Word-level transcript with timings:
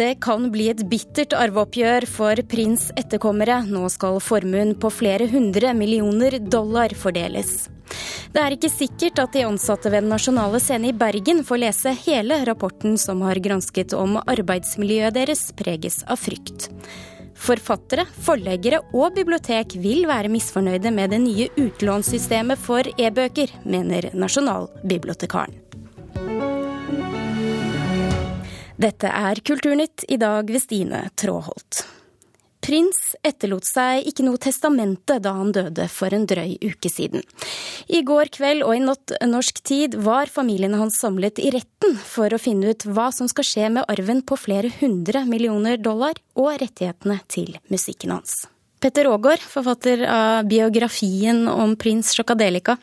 Det 0.00 0.14
kan 0.24 0.46
bli 0.48 0.70
et 0.72 0.80
bittert 0.88 1.34
arveoppgjør 1.36 2.06
for 2.08 2.40
prins 2.48 2.86
etterkommere. 2.96 3.58
Nå 3.68 3.82
skal 3.92 4.16
formuen 4.24 4.72
på 4.80 4.88
flere 4.96 5.26
hundre 5.28 5.74
millioner 5.76 6.38
dollar 6.40 6.94
fordeles. 6.96 7.68
Det 8.32 8.40
er 8.40 8.56
ikke 8.56 8.70
sikkert 8.72 9.20
at 9.20 9.36
de 9.36 9.44
ansatte 9.44 9.92
ved 9.92 10.06
Den 10.06 10.14
nasjonale 10.14 10.62
scene 10.62 10.88
i 10.88 10.96
Bergen 10.96 11.44
får 11.44 11.60
lese 11.66 11.92
hele 12.06 12.40
rapporten 12.48 12.96
som 13.02 13.20
har 13.26 13.42
gransket 13.44 13.92
om 13.92 14.16
arbeidsmiljøet 14.22 15.18
deres 15.20 15.50
preges 15.58 16.00
av 16.08 16.22
frykt. 16.24 16.70
Forfattere, 17.36 18.06
forleggere 18.24 18.80
og 18.96 19.18
bibliotek 19.20 19.76
vil 19.84 20.06
være 20.08 20.32
misfornøyde 20.32 20.96
med 20.96 21.12
det 21.12 21.24
nye 21.26 21.52
utlånssystemet 21.60 22.60
for 22.60 22.88
e-bøker, 22.96 23.52
mener 23.68 24.14
Nasjonalbibliotekaren. 24.16 25.59
Dette 28.80 29.10
er 29.12 29.36
Kulturnytt, 29.44 30.06
i 30.08 30.16
dag 30.16 30.48
ved 30.48 30.62
Stine 30.62 31.02
Tråholt. 31.20 31.82
Prins 32.64 32.98
etterlot 33.26 33.66
seg 33.68 34.06
ikke 34.08 34.24
noe 34.24 34.40
testamente 34.40 35.18
da 35.20 35.34
han 35.36 35.50
døde 35.52 35.84
for 35.92 36.14
en 36.16 36.24
drøy 36.28 36.54
uke 36.64 36.88
siden. 36.88 37.20
I 37.92 38.00
går 38.08 38.30
kveld 38.32 38.64
og 38.64 38.72
i 38.76 38.80
natt 38.80 39.12
norsk 39.28 39.60
tid 39.68 39.98
var 40.00 40.32
familien 40.32 40.78
hans 40.80 40.96
samlet 41.02 41.42
i 41.44 41.50
retten 41.52 41.98
for 42.00 42.32
å 42.32 42.40
finne 42.40 42.72
ut 42.72 42.86
hva 42.88 43.10
som 43.12 43.28
skal 43.28 43.48
skje 43.48 43.68
med 43.74 43.84
arven 43.92 44.22
på 44.24 44.38
flere 44.40 44.72
hundre 44.78 45.26
millioner 45.28 45.76
dollar 45.76 46.16
og 46.40 46.54
rettighetene 46.62 47.18
til 47.28 47.58
musikken 47.68 48.14
hans. 48.16 48.46
Petter 48.80 49.10
Aagaard, 49.10 49.42
forfatter 49.44 50.06
av 50.08 50.46
biografien 50.48 51.42
om 51.52 51.74
prins 51.76 52.14
Sjokkadelika. 52.16 52.78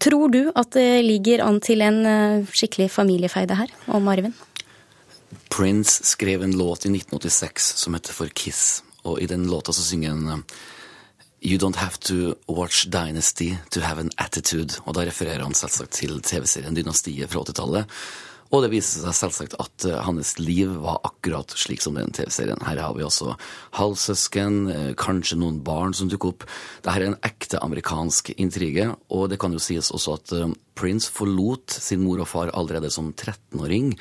Tror 0.00 0.32
du 0.32 0.46
at 0.48 0.72
det 0.78 1.02
ligger 1.04 1.44
an 1.44 1.60
til 1.60 1.84
en 1.84 2.00
eh, 2.08 2.48
skikkelig 2.56 2.88
familiefeide 2.94 3.60
her 3.60 3.76
om 3.92 4.08
arven? 4.08 4.32
Prince 5.48 6.04
skrev 6.04 6.42
en 6.42 6.56
låt 6.58 6.86
i 6.86 6.92
1986 6.92 7.72
som 7.76 7.94
heter 7.94 8.16
For 8.16 8.32
Kiss, 8.32 8.82
og 9.04 9.20
i 9.20 9.28
den 9.30 9.48
låta 9.50 9.72
så 9.72 9.84
synger 9.84 10.14
han 10.14 10.28
eh, 10.28 10.44
You 11.42 11.58
don't 11.58 11.76
have 11.76 11.98
to 12.06 12.34
watch 12.46 12.86
Dynasty 12.86 13.56
to 13.70 13.80
have 13.80 13.98
an 13.98 14.12
attitude. 14.16 14.78
Og 14.86 14.94
da 14.94 15.02
refererer 15.08 15.42
han 15.42 15.56
selvsagt 15.58 15.96
til 15.98 16.20
TV-serien 16.22 16.76
Dynastiet 16.76 17.32
fra 17.32 17.42
80-tallet. 17.42 17.96
Og 18.52 18.62
det 18.62 18.68
viser 18.70 19.02
seg 19.02 19.16
selvsagt 19.16 19.56
at 19.58 19.86
uh, 19.88 19.96
hans 20.06 20.36
liv 20.38 20.70
var 20.84 21.00
akkurat 21.08 21.50
slik 21.58 21.82
som 21.82 21.96
den 21.98 22.12
TV-serien. 22.14 22.60
Her 22.62 22.78
har 22.84 22.94
vi 22.94 23.02
også 23.02 23.32
halvsøsken, 23.74 24.58
uh, 24.68 24.90
kanskje 24.94 25.40
noen 25.40 25.58
barn 25.66 25.96
som 25.98 26.10
dukker 26.12 26.30
opp. 26.30 26.46
Dette 26.84 26.94
er 26.94 27.08
en 27.08 27.18
ekte 27.26 27.58
amerikansk 27.64 28.30
intrige, 28.36 28.92
og 29.10 29.32
det 29.32 29.40
kan 29.42 29.56
jo 29.56 29.62
sies 29.62 29.90
også 29.90 30.18
at 30.20 30.36
Prince 30.78 31.10
forlot 31.10 31.74
sin 31.74 32.04
mor 32.04 32.22
og 32.22 32.30
far 32.30 32.54
allerede 32.54 32.92
som 32.92 33.10
13-åring. 33.16 33.96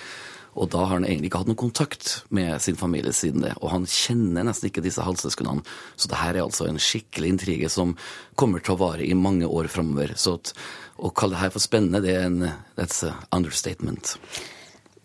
Og 0.59 0.69
da 0.73 0.83
har 0.83 0.97
han 0.97 1.05
egentlig 1.07 1.29
ikke 1.29 1.41
hatt 1.43 1.49
noen 1.51 1.59
kontakt 1.61 2.13
med 2.33 2.59
sin 2.63 2.79
familie 2.79 3.13
siden 3.15 3.45
det. 3.45 3.53
Og 3.61 3.71
han 3.71 3.87
kjenner 3.87 4.45
nesten 4.47 4.67
ikke 4.67 4.83
disse 4.83 5.03
halvsøsknene. 5.05 5.63
Så 5.95 6.11
det 6.11 6.19
her 6.19 6.35
er 6.35 6.45
altså 6.45 6.67
en 6.67 6.81
skikkelig 6.81 7.35
intrige 7.35 7.71
som 7.71 7.95
kommer 8.39 8.63
til 8.63 8.75
å 8.75 8.81
vare 8.81 9.07
i 9.07 9.15
mange 9.17 9.47
år 9.47 9.71
framover. 9.71 10.15
Så 10.19 10.35
at, 10.39 10.53
å 10.99 11.13
kalle 11.15 11.37
det 11.37 11.45
her 11.45 11.53
for 11.55 11.63
spennende, 11.63 12.03
det 12.03 12.17
er 12.17 12.27
en 12.27 12.41
that's 12.75 13.03
a 13.07 13.15
understatement. 13.31 14.17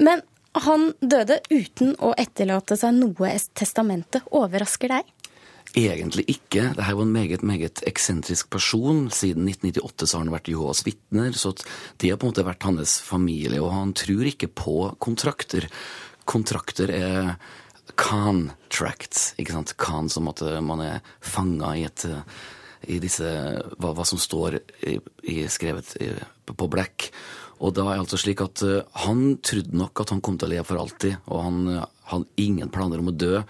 Men 0.03 0.25
han 0.67 0.91
døde 1.05 1.39
uten 1.53 1.95
å 2.01 2.15
etterlate 2.17 2.79
seg 2.81 2.97
noe 2.97 3.33
testamente. 3.57 4.23
Overrasker 4.35 4.95
deg? 4.97 5.16
Egentlig 5.77 6.25
ikke. 6.31 6.71
Dette 6.77 6.95
var 6.95 7.03
en 7.03 7.13
meget 7.13 7.43
meget 7.43 7.83
eksentrisk 7.89 8.49
person. 8.51 9.11
Siden 9.11 9.49
1998 9.49 10.07
så 10.07 10.17
har 10.17 10.25
han 10.25 10.35
vært 10.35 10.51
Jehovas 10.53 10.85
vitner, 10.87 11.33
så 11.37 11.53
det 11.99 12.11
har 12.11 12.21
på 12.21 12.29
en 12.29 12.35
måte 12.35 12.47
vært 12.47 12.67
hans 12.69 12.99
familie. 13.05 13.61
Og 13.61 13.75
han 13.75 13.95
tror 13.97 14.29
ikke 14.31 14.49
på 14.49 14.77
kontrakter. 15.03 15.69
Kontrakter 16.25 16.93
er 16.95 17.35
contracts, 17.97 19.33
ikke 19.39 19.53
sant. 19.57 19.77
khan 19.77 20.09
som 20.13 20.29
at 20.29 20.43
man 20.65 20.81
er 20.85 21.01
fanga 21.21 21.75
i 21.77 21.85
et 21.87 22.07
i 22.87 22.99
disse 23.03 23.27
hva, 23.81 23.93
hva 23.97 24.05
som 24.07 24.19
står 24.21 24.59
i, 24.87 24.97
i 25.33 25.37
skrevet 25.51 25.97
i, 26.03 26.11
på 26.47 26.69
black. 26.71 27.09
Og 27.65 27.73
da 27.75 27.87
er 27.89 27.97
det 27.97 28.05
altså 28.05 28.21
slik 28.21 28.43
at 28.45 28.63
uh, 28.67 28.85
han 29.07 29.39
trodde 29.45 29.77
nok 29.77 30.05
at 30.05 30.13
han 30.13 30.21
kom 30.23 30.37
til 30.39 30.51
å 30.51 30.53
leve 30.53 30.67
for 30.69 30.81
alltid, 30.81 31.17
og 31.27 31.43
han 31.47 31.63
hadde 32.13 32.43
ingen 32.43 32.71
planer 32.73 33.03
om 33.03 33.11
å 33.11 33.17
dø 33.17 33.41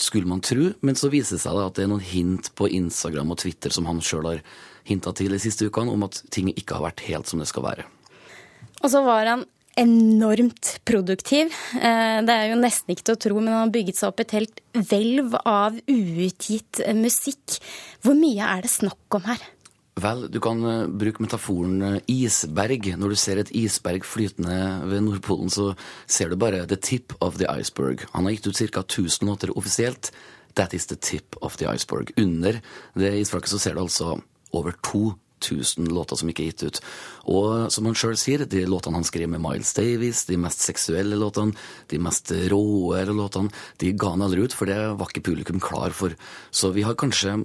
skulle 0.00 0.30
man 0.30 0.42
tro, 0.44 0.70
men 0.80 0.98
så 0.98 1.10
viser 1.12 1.36
det 1.36 1.44
seg 1.44 1.60
at 1.62 1.76
det 1.78 1.86
er 1.86 1.92
noen 1.92 2.04
hint 2.04 2.50
på 2.58 2.70
Instagram 2.78 3.34
og 3.34 3.40
Twitter 3.42 3.74
som 3.74 3.88
han 3.90 4.02
sjøl 4.04 4.28
har 4.30 4.42
hinta 4.88 5.12
til 5.16 5.34
de 5.34 5.40
siste 5.42 5.68
ukene, 5.68 5.92
om 5.92 6.06
at 6.06 6.22
ting 6.34 6.50
ikke 6.54 6.78
har 6.78 6.88
vært 6.88 7.04
helt 7.08 7.28
som 7.28 7.42
det 7.42 7.48
skal 7.50 7.66
være. 7.66 7.86
Og 8.78 8.92
så 8.92 9.02
var 9.04 9.26
han 9.28 9.44
enormt 9.78 10.78
produktiv. 10.88 11.52
Eh, 11.78 12.18
det 12.26 12.34
er 12.34 12.48
jo 12.50 12.58
nesten 12.58 12.94
ikke 12.94 13.06
til 13.08 13.16
å 13.16 13.22
tro, 13.26 13.36
men 13.38 13.52
han 13.52 13.66
har 13.66 13.74
bygget 13.74 14.00
seg 14.00 14.10
opp 14.10 14.22
et 14.24 14.34
helt 14.34 14.62
hvelv 14.74 15.36
av 15.44 15.78
uutgitt 15.86 16.82
musikk. 16.98 17.58
Hvor 18.02 18.18
mye 18.18 18.48
er 18.56 18.66
det 18.66 18.72
snakk 18.74 19.18
om 19.18 19.28
her? 19.28 19.44
Vel, 19.98 20.26
du 20.30 20.38
kan 20.42 20.60
uh, 20.62 20.86
bruke 20.86 21.22
metaforen 21.24 21.82
uh, 21.82 21.98
isberg. 22.10 22.92
Når 23.00 23.14
du 23.14 23.18
ser 23.18 23.40
et 23.40 23.50
isberg 23.56 24.06
flytende 24.06 24.58
ved 24.86 25.02
Nordpolen, 25.02 25.50
så 25.50 25.72
ser 26.06 26.30
du 26.30 26.38
bare 26.38 26.66
the 26.70 26.78
tip 26.78 27.14
of 27.24 27.40
the 27.40 27.48
iceberg. 27.50 28.04
Han 28.14 28.28
har 28.28 28.36
gitt 28.36 28.46
ut 28.46 28.60
ca. 28.60 28.84
1000 28.84 29.26
låter 29.26 29.54
offisielt. 29.58 30.12
That 30.54 30.74
is 30.74 30.86
the 30.86 30.96
tip 30.96 31.36
of 31.42 31.56
the 31.58 31.66
iceberg. 31.66 32.12
Under 32.16 32.60
det 32.94 33.14
isflaket 33.18 33.50
så 33.50 33.58
ser 33.58 33.74
du 33.74 33.82
altså 33.82 34.20
over 34.52 34.78
2000 35.44 35.88
låter 35.94 36.20
som 36.20 36.30
ikke 36.30 36.44
er 36.44 36.50
gitt 36.52 36.66
ut. 36.68 36.80
Og 37.28 37.72
som 37.74 37.88
han 37.88 37.98
sjøl 37.98 38.16
sier, 38.20 38.44
de 38.48 38.64
låtene 38.68 39.00
han 39.00 39.06
skrev 39.06 39.30
med 39.32 39.42
Miles 39.44 39.74
Davis, 39.76 40.24
de 40.28 40.38
mest 40.40 40.64
seksuelle 40.64 41.18
låtene, 41.18 41.56
de 41.90 42.00
mest 42.02 42.32
råere 42.52 43.14
låtene, 43.16 43.52
de 43.82 43.92
ga 43.98 44.14
han 44.14 44.24
aldri 44.26 44.46
ut, 44.46 44.56
for 44.56 44.70
det 44.70 44.78
var 44.98 45.12
ikke 45.12 45.26
publikum 45.30 45.62
klar 45.62 45.94
for. 45.96 46.16
Så 46.50 46.72
vi 46.76 46.86
har 46.86 46.98
kanskje 46.98 47.36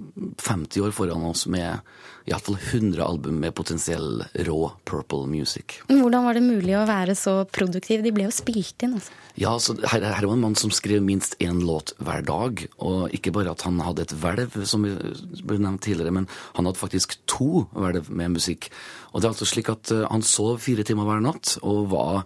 50 0.42 0.86
år 0.86 0.96
foran 0.96 1.28
oss 1.30 1.46
med 1.50 1.84
iallfall 2.24 2.56
100 2.56 3.04
album 3.04 3.40
med 3.42 3.54
potensiell 3.54 4.24
rå 4.46 4.60
purple 4.88 5.26
music. 5.28 5.80
Hvordan 5.90 6.24
var 6.24 6.38
det 6.38 6.44
mulig 6.46 6.72
å 6.78 6.86
være 6.88 7.16
så 7.18 7.42
produktiv? 7.52 8.04
De 8.04 8.12
ble 8.16 8.28
jo 8.28 8.34
spilt 8.34 8.84
inn, 8.86 8.96
altså. 8.96 9.12
Ja, 9.34 9.56
så 9.58 9.74
her, 9.90 10.04
her 10.14 10.28
var 10.28 10.36
en 10.36 10.44
mann 10.44 10.54
som 10.54 10.70
skrev 10.70 11.02
minst 11.02 11.34
én 11.42 11.58
låt 11.66 11.90
hver 11.98 12.22
dag. 12.22 12.60
Og 12.78 13.10
ikke 13.16 13.32
bare 13.34 13.50
at 13.50 13.64
han 13.66 13.80
hadde 13.82 14.06
et 14.06 14.14
hvelv, 14.22 14.54
som 14.70 14.86
ble 14.86 15.58
nevnt 15.58 15.82
tidligere, 15.82 16.14
men 16.14 16.28
han 16.54 16.68
hadde 16.68 16.78
faktisk 16.78 17.16
to 17.30 17.64
hvelv 17.84 18.10
med 18.10 18.36
musikk. 18.36 18.70
Og 19.12 19.20
det 19.20 19.28
er 19.28 19.34
altså 19.34 19.48
slik 19.48 19.70
at 19.72 19.92
uh, 19.94 20.06
han 20.10 20.24
sov 20.26 20.58
fire 20.64 20.86
timer 20.86 21.08
hver 21.08 21.24
natt, 21.24 21.58
og 21.62 21.90
var 21.92 22.24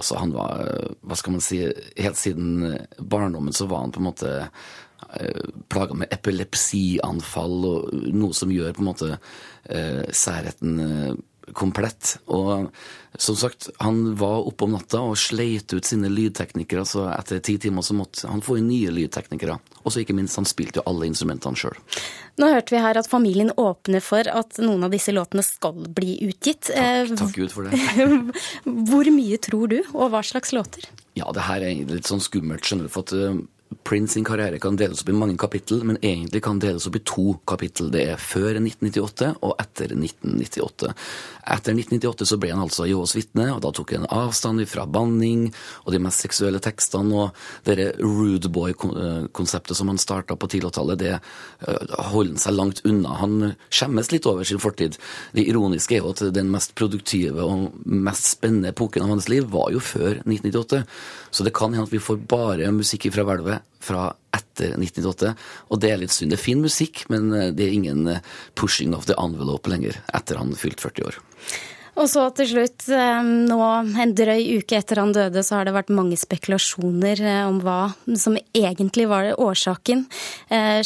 Altså, 0.00 0.16
han 0.16 0.30
var 0.32 0.62
Hva 1.04 1.16
skal 1.18 1.34
man 1.34 1.42
si 1.44 1.58
Helt 1.98 2.16
siden 2.16 2.78
barndommen 2.96 3.52
så 3.52 3.66
var 3.68 3.82
han 3.82 3.92
på 3.92 4.00
en 4.00 4.06
måte 4.06 4.30
plaga 5.72 5.96
med 5.96 6.12
epilepsianfall 6.14 7.64
og 7.66 7.94
noe 8.14 8.36
som 8.36 8.52
gjør 8.52 8.76
på 8.76 8.84
en 8.84 8.88
måte 8.92 9.08
særheten 9.66 10.14
særretten 10.14 11.16
komplett. 11.56 12.16
Og 12.30 12.70
som 13.18 13.36
sagt, 13.36 13.68
han 13.82 14.14
var 14.18 14.46
oppe 14.46 14.66
om 14.66 14.74
natta 14.76 15.00
og 15.02 15.18
sleit 15.18 15.72
ut 15.74 15.86
sine 15.86 16.10
lydteknikere, 16.12 16.84
så 16.86 17.08
etter 17.12 17.42
ti 17.44 17.56
timer 17.62 17.84
så 17.86 17.96
måtte 17.98 18.30
han 18.30 18.42
få 18.44 18.60
inn 18.60 18.68
nye 18.70 18.92
lydteknikere. 18.94 19.58
Og 19.82 19.92
så 19.92 20.04
ikke 20.04 20.16
minst, 20.16 20.38
han 20.38 20.48
spilte 20.48 20.80
jo 20.80 20.86
alle 20.90 21.08
instrumentene 21.10 21.58
sjøl. 21.58 21.76
Nå 22.40 22.48
hørte 22.54 22.76
vi 22.76 22.82
her 22.84 23.00
at 23.00 23.10
familien 23.10 23.52
åpner 23.58 24.04
for 24.04 24.28
at 24.30 24.60
noen 24.62 24.86
av 24.86 24.94
disse 24.94 25.12
låtene 25.14 25.44
skal 25.44 25.76
bli 25.96 26.18
utgitt. 26.28 26.70
Takk, 26.70 27.14
takk 27.20 27.36
Gud 27.36 27.54
for 27.54 27.68
det. 27.68 27.80
Hvor 28.90 29.14
mye 29.14 29.40
tror 29.42 29.72
du, 29.72 29.80
og 29.92 30.12
hva 30.14 30.22
slags 30.26 30.54
låter? 30.56 30.86
Ja, 31.18 31.28
det 31.34 31.48
her 31.48 31.64
er 31.66 31.82
litt 31.90 32.08
sånn 32.08 32.22
skummelt, 32.22 32.64
skjønner 32.64 32.86
du. 32.86 32.94
for 32.94 33.08
at 33.08 33.16
eh, 33.16 33.40
Prince 33.84 34.14
sin 34.14 34.24
karriere 34.24 34.58
kan 34.58 34.76
deles 34.76 35.02
opp 35.02 35.08
i 35.08 35.14
mange 35.14 35.36
kapittel, 35.38 35.84
men 35.86 35.98
egentlig 36.02 36.42
kan 36.42 36.58
deles 36.62 36.88
opp 36.90 36.96
i 36.98 37.02
to 37.06 37.36
kapittel. 37.46 37.90
Det 37.94 38.02
er 38.12 38.22
før 38.22 38.58
1998 38.58 39.28
og 39.46 39.54
etter 39.62 39.94
1998. 39.94 40.90
Etter 41.54 41.76
1998 41.78 42.26
så 42.32 42.38
ble 42.42 42.50
han 42.50 42.62
altså 42.64 42.88
Jehovas 42.90 43.14
vitne, 43.14 43.46
og 43.54 43.62
da 43.62 43.70
tok 43.74 43.94
han 43.94 44.08
avstand 44.10 44.64
fra 44.70 44.88
banning 44.90 45.46
og 45.84 45.94
de 45.94 46.00
mest 46.02 46.26
seksuelle 46.26 46.58
tekstene. 46.62 47.14
Og 47.14 47.66
det 47.66 47.92
rude 48.02 48.50
boy-konseptet 48.50 49.78
som 49.78 49.90
han 49.92 50.02
starta 50.02 50.34
på 50.34 50.50
10-tallet, 50.50 51.00
det 51.00 51.14
eh, 51.14 51.96
holder 52.10 52.34
han 52.34 52.42
seg 52.42 52.58
langt 52.58 52.82
unna. 52.86 53.16
Han 53.22 53.38
skjemmes 53.70 54.10
litt 54.10 54.26
over 54.30 54.46
sin 54.46 54.62
fortid. 54.62 54.98
Det 55.36 55.46
ironiske 55.46 55.98
er 55.98 56.02
jo 56.02 56.14
at 56.14 56.24
den 56.34 56.50
mest 56.50 56.74
produktive 56.78 57.46
og 57.46 57.70
mest 57.86 58.32
spennende 58.34 58.74
epoken 58.74 59.06
av 59.06 59.14
hans 59.14 59.30
liv 59.30 59.46
var 59.54 59.70
jo 59.74 59.82
før 59.82 60.24
1998. 60.24 60.84
Så 61.30 61.46
det 61.46 61.54
kan 61.54 61.70
hende 61.70 61.86
at 61.86 61.94
vi 61.94 62.02
får 62.02 62.22
bare 62.30 62.74
musikk 62.74 63.10
fra 63.14 63.26
hvelvet 63.26 63.59
fra 63.80 64.10
etter 64.36 64.76
1998. 64.76 65.34
Og 65.72 65.82
det 65.82 65.90
er 65.90 66.00
litt 66.02 66.14
synd. 66.14 66.34
Det 66.34 66.38
er 66.38 66.44
fin 66.44 66.62
musikk, 66.62 67.04
men 67.12 67.32
eh, 67.34 67.50
det 67.56 67.66
er 67.66 67.74
ingen 67.74 68.06
eh, 68.12 68.22
pushing 68.58 68.94
of 68.96 69.08
the 69.10 69.18
envelope 69.20 69.70
lenger 69.70 69.98
etter 70.14 70.40
han 70.40 70.54
fylt 70.58 70.82
40 70.84 71.10
år. 71.10 71.20
Og 72.00 72.06
så 72.08 72.22
til 72.36 72.46
slutt, 72.52 72.84
eh, 72.94 73.30
nå 73.50 73.60
en 74.04 74.12
drøy 74.16 74.60
uke 74.60 74.78
etter 74.78 75.00
han 75.02 75.14
døde, 75.16 75.42
så 75.44 75.58
har 75.58 75.66
det 75.66 75.74
vært 75.74 75.92
mange 75.92 76.18
spekulasjoner 76.20 77.24
om 77.48 77.58
hva 77.64 77.80
som 78.20 78.38
egentlig 78.56 79.08
var 79.10 79.32
årsaken. 79.34 80.06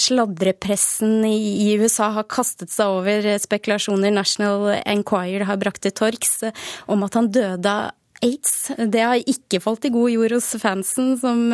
Sladrepressen 0.00 1.26
i 1.28 1.74
USA 1.82 2.08
har 2.16 2.26
kastet 2.30 2.72
seg 2.72 2.94
over 3.00 3.28
spekulasjoner 3.42 4.14
National 4.14 4.70
Enquirer 4.80 5.46
har 5.50 5.60
brakt 5.60 5.84
til 5.84 5.94
torgs 5.94 6.40
om 6.90 7.04
at 7.06 7.20
han 7.20 7.30
døde 7.34 7.76
aids. 8.24 8.70
Det 8.78 9.04
har 9.04 9.20
ikke 9.20 9.60
falt 9.62 9.86
i 9.88 9.92
god 9.94 10.10
jord 10.14 10.36
hos 10.36 10.50
fansen, 10.62 11.14
som 11.20 11.44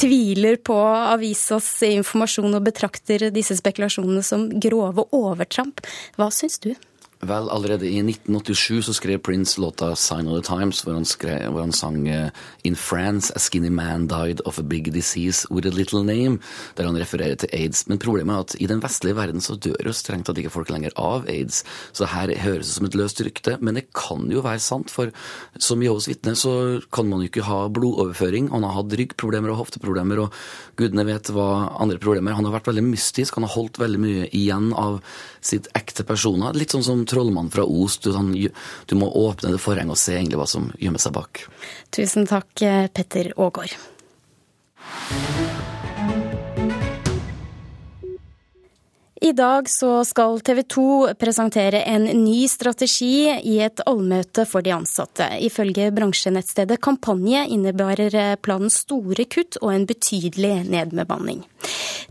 tviler 0.00 0.58
på 0.64 0.78
avisas 1.14 1.68
informasjon 1.86 2.56
og 2.56 2.66
betrakter 2.66 3.28
disse 3.34 3.58
spekulasjonene 3.60 4.24
som 4.24 4.48
grove 4.62 5.06
overtramp. 5.14 5.84
Hva 6.18 6.30
syns 6.34 6.60
du? 6.64 6.72
Vel, 7.24 7.48
allerede 7.48 7.86
i 7.88 8.02
1987 8.02 8.82
så 8.84 8.92
skrev 8.92 9.18
Prince 9.18 9.60
låta 9.60 9.94
'Sign 9.96 10.28
of 10.28 10.42
the 10.42 10.54
Times', 10.54 10.82
hvor 10.84 10.92
han, 10.92 11.04
skrev, 11.04 11.50
hvor 11.50 11.60
han 11.60 11.72
sang 11.72 12.08
uh, 12.08 12.30
'In 12.64 12.76
France, 12.76 13.32
a 13.36 13.38
skinny 13.38 13.68
man 13.68 14.06
died 14.06 14.40
of 14.44 14.58
a 14.58 14.62
big 14.62 14.92
disease 14.92 15.46
with 15.50 15.66
a 15.66 15.70
little 15.70 16.04
name', 16.04 16.38
der 16.76 16.84
han 16.84 16.96
refererer 16.96 17.34
til 17.34 17.48
aids. 17.52 17.88
Men 17.88 17.98
problemet 17.98 18.34
er 18.34 18.40
at 18.40 18.56
i 18.60 18.66
den 18.66 18.82
vestlige 18.82 19.16
verden 19.16 19.40
så 19.40 19.56
dør 19.56 19.86
jo 19.86 19.92
strengt 19.92 20.26
tatt 20.26 20.38
ikke 20.38 20.50
folk 20.50 20.70
lenger 20.70 20.90
av 20.96 21.24
aids. 21.28 21.64
Så 21.92 22.04
her 22.06 22.28
høres 22.38 22.66
det 22.66 22.74
som 22.74 22.86
et 22.86 22.94
løst 22.94 23.20
rykte, 23.20 23.58
men 23.60 23.74
det 23.74 23.86
kan 23.94 24.30
jo 24.30 24.40
være 24.40 24.60
sant, 24.60 24.90
for 24.90 25.10
som 25.58 25.82
Jehovas 25.82 26.08
vitne 26.08 26.36
så 26.36 26.80
kan 26.92 27.08
man 27.08 27.20
jo 27.20 27.30
ikke 27.30 27.48
ha 27.48 27.68
blodoverføring. 27.68 28.50
Han 28.52 28.62
har 28.62 28.76
hatt 28.82 28.92
ryggproblemer 28.92 29.50
og 29.50 29.62
hofteproblemer, 29.64 30.18
og 30.18 30.32
gudene 30.76 31.06
vet 31.06 31.30
hva 31.32 31.78
andre 31.80 31.98
problemer. 31.98 32.36
Han 32.36 32.44
har 32.44 32.58
vært 32.58 32.68
veldig 32.68 32.84
mystisk, 32.84 33.34
han 33.34 33.48
har 33.48 33.56
holdt 33.56 33.80
veldig 33.80 34.00
mye 34.00 34.28
igjen 34.32 34.72
av 34.76 35.00
sitt 35.44 35.68
ekte 35.76 36.04
personer. 36.08 36.56
Litt 36.56 36.74
sånn 36.74 36.84
som 36.84 37.04
trollmannen 37.14 37.52
fra 37.54 37.64
Os. 37.64 37.98
Du, 38.02 38.10
sånn, 38.14 38.32
du, 38.34 38.96
må 38.98 39.10
åpne 39.24 39.54
det 39.54 39.62
forhenget 39.62 39.96
og 39.96 40.00
se 40.00 40.18
egentlig 40.18 40.42
hva 40.42 40.48
som 40.50 40.70
gjemmer 40.80 41.02
seg 41.02 41.16
bak. 41.16 41.46
Tusen 41.94 42.28
takk, 42.30 42.50
eh, 42.62 42.90
Petter 42.92 43.32
Aagaard. 43.36 43.78
I 49.24 49.32
dag 49.32 49.68
så 49.70 50.02
skal 50.04 50.40
TV 50.44 50.58
2 50.68 50.82
presentere 51.16 51.78
en 51.88 52.02
ny 52.04 52.42
strategi 52.48 53.30
i 53.32 53.54
et 53.64 53.80
allmøte 53.88 54.44
for 54.44 54.60
de 54.60 54.74
ansatte. 54.76 55.24
Ifølge 55.40 55.86
bransjenettstedet 55.96 56.76
Kampanje 56.84 57.46
innebærer 57.54 58.36
planen 58.44 58.68
store 58.68 59.24
kutt 59.24 59.56
og 59.62 59.72
en 59.72 59.86
betydelig 59.88 60.66
nedbemanning. 60.68 61.40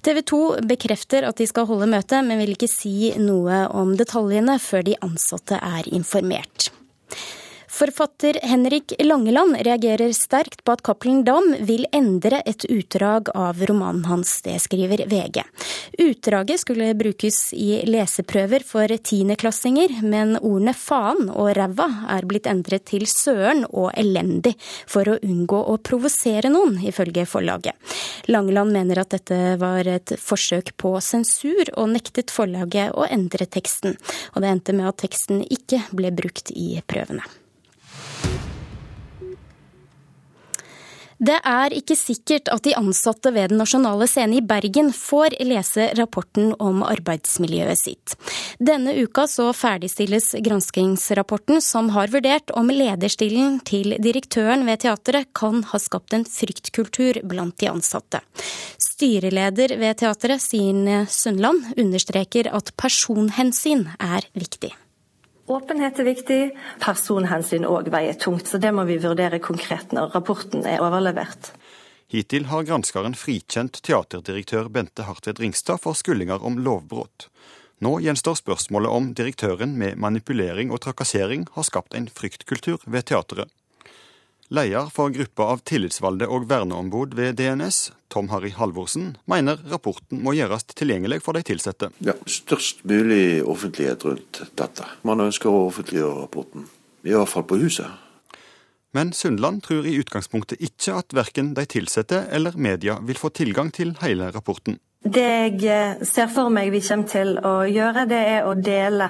TV 0.02 0.24
2 0.26 0.42
bekrefter 0.74 1.30
at 1.30 1.38
de 1.38 1.46
skal 1.46 1.70
holde 1.70 1.92
møte, 1.94 2.24
men 2.26 2.42
vil 2.42 2.56
ikke 2.58 2.72
si 2.72 3.14
noe 3.22 3.68
om 3.70 3.94
detaljene 4.00 4.58
før 4.58 4.90
de 4.90 4.98
ansatte 5.06 5.62
er 5.62 5.94
informert. 5.94 6.72
Forfatter 7.74 8.38
Henrik 8.44 8.94
Langeland 9.00 9.56
reagerer 9.66 10.12
sterkt 10.14 10.60
på 10.64 10.76
at 10.76 10.84
Cappelen 10.86 11.24
Dam 11.26 11.56
vil 11.66 11.88
endre 11.90 12.44
et 12.46 12.62
utdrag 12.70 13.32
av 13.34 13.64
romanen 13.66 14.06
hans. 14.06 14.36
Det 14.46 14.60
skriver 14.62 15.02
VG. 15.10 15.42
Utdraget 16.06 16.62
skulle 16.62 16.92
brukes 16.94 17.40
i 17.58 17.82
leseprøver 17.90 18.62
for 18.70 18.94
tiendeklassinger, 19.10 19.98
men 20.06 20.36
ordene 20.38 20.76
faen 20.78 21.34
og 21.34 21.50
ræva 21.58 21.90
er 22.14 22.30
blitt 22.30 22.52
endret 22.52 22.86
til 22.94 23.08
søren 23.10 23.66
og 23.72 23.90
elendig 23.98 24.54
for 24.86 25.10
å 25.10 25.18
unngå 25.26 25.66
å 25.74 25.82
provosere 25.82 26.54
noen, 26.54 26.78
ifølge 26.78 27.26
forlaget. 27.26 27.74
Langeland 28.30 28.78
mener 28.78 29.02
at 29.02 29.18
dette 29.18 29.56
var 29.58 29.90
et 29.90 30.14
forsøk 30.22 30.76
på 30.78 30.94
sensur, 31.02 31.66
og 31.74 31.96
nektet 31.98 32.30
forlaget 32.30 32.94
å 32.94 33.10
endre 33.10 33.50
teksten. 33.50 33.98
Og 34.36 34.44
det 34.46 34.60
endte 34.60 34.78
med 34.78 34.94
at 34.94 35.08
teksten 35.08 35.42
ikke 35.50 35.88
ble 35.90 36.14
brukt 36.14 36.54
i 36.54 36.76
prøvene. 36.86 37.26
Det 41.24 41.38
er 41.48 41.72
ikke 41.72 41.96
sikkert 41.96 42.50
at 42.52 42.66
de 42.66 42.74
ansatte 42.76 43.32
ved 43.32 43.54
Den 43.54 43.62
nasjonale 43.62 44.10
scene 44.12 44.42
i 44.42 44.44
Bergen 44.44 44.90
får 44.92 45.38
lese 45.48 45.86
rapporten 45.96 46.52
om 46.60 46.82
arbeidsmiljøet 46.84 47.80
sitt. 47.80 48.16
Denne 48.60 48.92
uka 49.06 49.24
så 49.32 49.46
ferdigstilles 49.56 50.34
granskingsrapporten 50.44 51.64
som 51.64 51.94
har 51.96 52.12
vurdert 52.12 52.52
om 52.60 52.74
lederstilen 52.74 53.62
til 53.64 53.96
direktøren 54.04 54.68
ved 54.68 54.84
teatret 54.84 55.32
kan 55.38 55.64
ha 55.72 55.80
skapt 55.80 56.18
en 56.18 56.28
fryktkultur 56.28 57.22
blant 57.24 57.56
de 57.62 57.72
ansatte. 57.72 58.20
Styreleder 58.84 59.78
ved 59.80 60.04
teatret, 60.04 60.44
Sine 60.44 61.06
Sundland, 61.08 61.72
understreker 61.78 62.52
at 62.52 62.76
personhensyn 62.76 63.88
er 63.96 64.28
viktig. 64.36 64.74
Åpenhet 65.54 66.00
er 66.02 66.08
viktig, 66.08 66.40
personhensyn 66.82 67.68
òg 67.70 67.92
veier 67.94 68.18
tungt. 68.18 68.48
Så 68.50 68.58
det 68.58 68.72
må 68.74 68.88
vi 68.90 68.98
vurdere 69.04 69.38
konkret 69.44 69.94
når 69.94 70.16
rapporten 70.16 70.66
er 70.66 70.82
overlevert. 70.82 71.52
Hittil 72.14 72.48
har 72.50 72.66
granskeren 72.66 73.14
frikjent 73.18 73.80
teaterdirektør 73.86 74.70
Bente 74.74 75.06
Hartved 75.06 75.42
Ringstad 75.42 75.82
for 75.84 75.98
skuldinger 75.98 76.42
om 76.46 76.58
lovbrudd. 76.62 77.28
Nå 77.84 77.98
gjenstår 78.02 78.38
spørsmålet 78.40 78.94
om 78.98 79.12
direktøren 79.18 79.76
med 79.78 80.00
manipulering 80.02 80.72
og 80.72 80.82
trakassering 80.86 81.46
har 81.54 81.68
skapt 81.68 81.98
en 81.98 82.10
fryktkultur 82.10 82.86
ved 82.86 83.10
teatret. 83.12 83.52
Leder 84.54 84.90
for 84.94 85.10
gruppa 85.10 85.48
av 85.50 85.64
tillitsvalgte 85.66 86.28
og 86.30 86.44
verneombud 86.46 87.16
ved 87.18 87.40
DNS, 87.40 87.88
Tom 88.14 88.28
Harry 88.30 88.52
Halvorsen, 88.54 89.16
mener 89.26 89.58
rapporten 89.72 90.20
må 90.22 90.36
gjøres 90.38 90.68
tilgjengelig 90.70 91.24
for 91.26 91.34
de 91.34 91.42
ansatte. 91.56 91.90
Ja, 92.06 92.14
størst 92.30 92.84
mulig 92.86 93.42
offentlighet 93.42 94.06
rundt 94.06 94.44
dette. 94.54 94.86
Man 95.02 95.24
ønsker 95.26 95.50
å 95.50 95.64
offentliggjøre 95.72 96.28
rapporten. 96.28 96.68
I 97.02 97.16
hvert 97.16 97.32
fall 97.32 97.48
på 97.50 97.58
huset. 97.64 97.90
Men 98.94 99.10
Sundland 99.18 99.64
tror 99.66 99.88
i 99.90 99.96
utgangspunktet 99.98 100.62
ikke 100.62 101.00
at 101.02 101.18
verken 101.18 101.56
de 101.58 101.66
ansatte 101.66 102.22
eller 102.30 102.54
media 102.54 103.00
vil 103.02 103.18
få 103.18 103.34
tilgang 103.34 103.74
til 103.74 103.96
hele 104.04 104.30
rapporten. 104.38 104.78
Det 105.04 105.26
jeg 105.26 105.66
eh, 105.66 106.06
ser 106.06 106.30
for 106.32 106.54
meg 106.54 106.70
vi 106.72 106.84
kommer 106.86 107.10
til 107.10 107.34
å 107.42 107.56
gjøre, 107.66 108.06
det 108.06 108.22
er 108.38 108.46
å 108.46 108.54
dele 108.54 109.10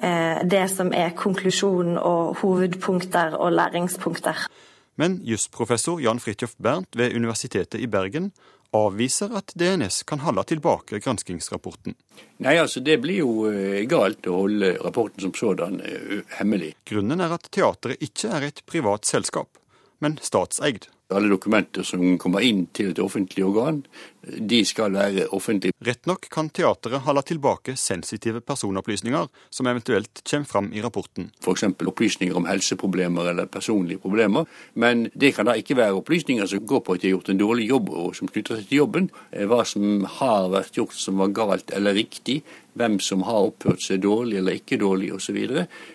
eh, 0.00 0.40
det 0.42 0.64
som 0.72 0.88
er 0.96 1.12
konklusjonen 1.14 2.00
og 2.00 2.40
hovedpunkter 2.40 3.36
og 3.36 3.52
læringspunkter. 3.60 4.48
Men 5.00 5.20
jusprofessor 5.24 6.02
Jan 6.02 6.18
Fridtjof 6.20 6.56
Bernt 6.56 6.96
ved 6.96 7.14
Universitetet 7.16 7.80
i 7.80 7.86
Bergen 7.86 8.26
avviser 8.76 9.32
at 9.38 9.54
DNS 9.56 10.02
kan 10.02 10.20
holde 10.20 10.44
tilbake 10.44 10.98
granskingsrapporten. 11.00 11.94
Nei, 12.44 12.58
altså 12.60 12.82
Det 12.84 12.98
blir 13.00 13.22
jo 13.22 13.46
eh, 13.48 13.86
galt 13.88 14.28
å 14.28 14.42
holde 14.42 14.74
rapporten 14.76 15.24
som 15.24 15.32
sådan 15.32 15.80
eh, 15.80 16.20
hemmelig. 16.36 16.74
Grunnen 16.84 17.24
er 17.24 17.32
at 17.32 17.48
teatret 17.48 18.04
ikke 18.04 18.28
er 18.28 18.50
et 18.50 18.60
privat 18.68 19.08
selskap, 19.08 19.48
men 20.00 20.18
statseid 20.22 20.88
alle 21.14 21.28
dokumenter 21.28 21.82
som 21.82 22.18
kommer 22.18 22.44
inn 22.44 22.66
til 22.76 22.92
et 22.92 23.00
offentlig 23.02 23.44
organ, 23.46 23.82
de 24.20 24.60
skal 24.68 24.94
være 24.94 25.26
offentlige. 25.34 25.74
Rett 25.84 26.06
nok 26.06 26.28
kan 26.32 26.50
teatret 26.54 27.02
holde 27.06 27.22
tilbake 27.26 27.74
sensitive 27.80 28.42
personopplysninger 28.44 29.26
som 29.50 29.70
eventuelt 29.70 30.22
kommer 30.28 30.50
fram 30.50 30.70
i 30.76 30.82
rapporten. 30.84 31.30
F.eks. 31.40 31.64
opplysninger 31.86 32.36
om 32.36 32.46
helseproblemer 32.46 33.32
eller 33.32 33.48
personlige 33.50 34.02
problemer. 34.02 34.46
Men 34.74 35.08
det 35.14 35.34
kan 35.36 35.48
da 35.48 35.56
ikke 35.58 35.78
være 35.80 35.98
opplysninger 35.98 36.46
som 36.46 36.66
går 36.66 36.84
på 36.84 36.94
at 36.96 37.02
de 37.02 37.10
har 37.10 37.16
gjort 37.16 37.32
en 37.32 37.42
dårlig 37.42 37.68
jobb 37.72 37.90
og 37.90 38.16
som 38.18 38.30
knytter 38.30 38.60
seg 38.60 38.68
til 38.68 38.82
jobben. 38.84 39.10
Eh, 39.32 39.48
hva 39.50 39.64
som 39.66 40.04
har 40.20 40.50
vært 40.52 40.78
gjort 40.78 40.94
som 41.00 41.18
var 41.20 41.34
galt 41.34 41.74
eller 41.74 41.96
riktig. 41.96 42.42
Hvem 42.78 43.00
som 43.02 43.24
har 43.26 43.50
oppført 43.50 43.82
seg 43.82 44.04
dårlig 44.04 44.38
eller 44.38 44.60
ikke 44.60 44.78
dårlig 44.78 45.10
osv. 45.16 45.40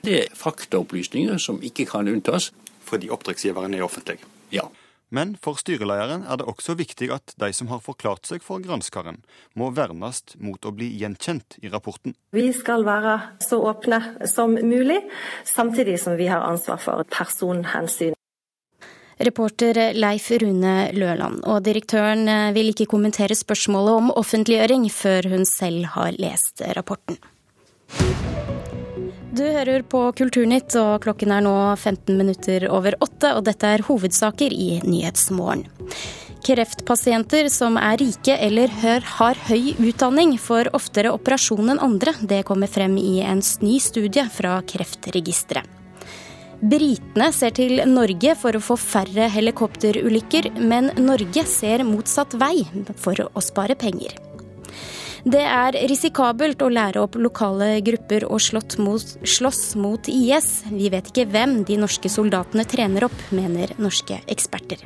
Det 0.04 0.20
er 0.26 0.36
faktaopplysninger 0.36 1.40
som 1.40 1.62
ikke 1.64 1.88
kan 1.94 2.10
unntas. 2.12 2.52
Fordi 2.86 3.10
oppdragsgiveren 3.14 3.74
er 3.74 3.86
offentlig? 3.86 4.20
Ja. 4.54 4.70
Men 5.14 5.36
for 5.42 5.58
styrelederen 5.60 6.26
er 6.26 6.40
det 6.42 6.48
også 6.50 6.76
viktig 6.80 7.12
at 7.14 7.36
de 7.40 7.52
som 7.54 7.70
har 7.70 7.84
forklart 7.84 8.26
seg 8.28 8.44
for 8.44 8.64
granskeren, 8.64 9.22
må 9.54 9.70
vernes 9.76 10.24
mot 10.42 10.66
å 10.66 10.74
bli 10.76 10.90
gjenkjent 11.00 11.60
i 11.62 11.70
rapporten. 11.74 12.16
Vi 12.36 12.50
skal 12.58 12.86
være 12.88 13.16
så 13.44 13.62
åpne 13.70 14.02
som 14.32 14.58
mulig, 14.58 15.00
samtidig 15.46 16.00
som 16.02 16.18
vi 16.18 16.28
har 16.32 16.44
ansvar 16.48 16.82
for 16.82 17.06
personhensyn. 17.14 18.18
Reporter 19.16 19.94
Leif 19.96 20.28
Rune 20.42 20.90
Løland, 20.92 21.46
og 21.48 21.62
direktøren 21.64 22.28
vil 22.58 22.74
ikke 22.74 22.90
kommentere 22.92 23.38
spørsmålet 23.38 24.02
om 24.02 24.12
offentliggjøring 24.12 24.90
før 24.92 25.30
hun 25.32 25.48
selv 25.48 25.94
har 25.94 26.18
lest 26.20 26.66
rapporten. 26.76 27.22
Du 29.36 29.44
hører 29.44 29.84
på 29.84 30.00
Kulturnytt, 30.16 30.78
og 30.80 31.02
klokken 31.04 31.34
er 31.36 31.42
nå 31.44 31.56
15 31.76 32.16
minutter 32.16 32.70
over 32.72 32.96
åtte, 33.04 33.34
og 33.36 33.44
dette 33.44 33.68
er 33.68 33.84
hovedsaker 33.84 34.54
i 34.56 34.78
Nyhetsmorgen. 34.86 35.66
Kreftpasienter 36.46 37.50
som 37.52 37.76
er 37.82 37.98
rike 38.00 38.38
eller 38.38 38.72
har 39.18 39.42
høy 39.50 39.74
utdanning, 39.90 40.38
får 40.40 40.70
oftere 40.78 41.12
operasjon 41.12 41.74
enn 41.74 41.82
andre. 41.84 42.14
Det 42.22 42.46
kommer 42.48 42.72
frem 42.72 42.96
i 43.02 43.18
en 43.26 43.42
ny 43.66 43.80
studie 43.84 44.24
fra 44.32 44.62
Kreftregisteret. 44.70 45.68
Britene 46.66 47.28
ser 47.36 47.52
til 47.58 47.82
Norge 47.92 48.38
for 48.40 48.56
å 48.56 48.64
få 48.64 48.78
færre 48.80 49.28
helikopterulykker, 49.34 50.54
men 50.64 50.94
Norge 51.02 51.44
ser 51.50 51.84
motsatt 51.84 52.38
vei 52.40 52.62
for 52.96 53.28
å 53.28 53.44
spare 53.44 53.76
penger. 53.76 54.16
Det 55.26 55.42
er 55.42 55.74
risikabelt 55.90 56.60
å 56.62 56.68
lære 56.70 57.02
opp 57.02 57.16
lokale 57.18 57.80
grupper 57.82 58.28
å 58.30 58.38
slåss 58.38 59.72
mot 59.82 60.10
IS. 60.12 60.50
Vi 60.70 60.92
vet 60.94 61.10
ikke 61.10 61.26
hvem 61.34 61.64
de 61.66 61.80
norske 61.82 62.12
soldatene 62.14 62.68
trener 62.70 63.08
opp, 63.08 63.18
mener 63.34 63.74
norske 63.82 64.20
eksperter. 64.30 64.86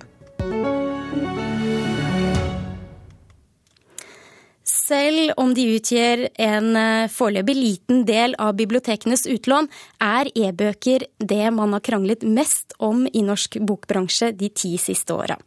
Selv 4.90 5.34
om 5.38 5.54
de 5.54 5.66
utgjør 5.76 6.26
en 6.42 6.70
eh, 6.78 7.10
foreløpig 7.12 7.56
liten 7.58 8.04
del 8.08 8.36
av 8.42 8.56
bibliotekenes 8.60 9.28
utlån, 9.30 9.70
er 10.02 10.30
e-bøker 10.34 11.06
det 11.18 11.50
man 11.56 11.76
har 11.76 11.84
kranglet 11.86 12.26
mest 12.26 12.74
om 12.78 13.06
i 13.08 13.24
norsk 13.26 13.60
bokbransje 13.70 14.32
de 14.40 14.50
ti 14.50 14.76
siste 14.82 15.14
åra. 15.14 15.38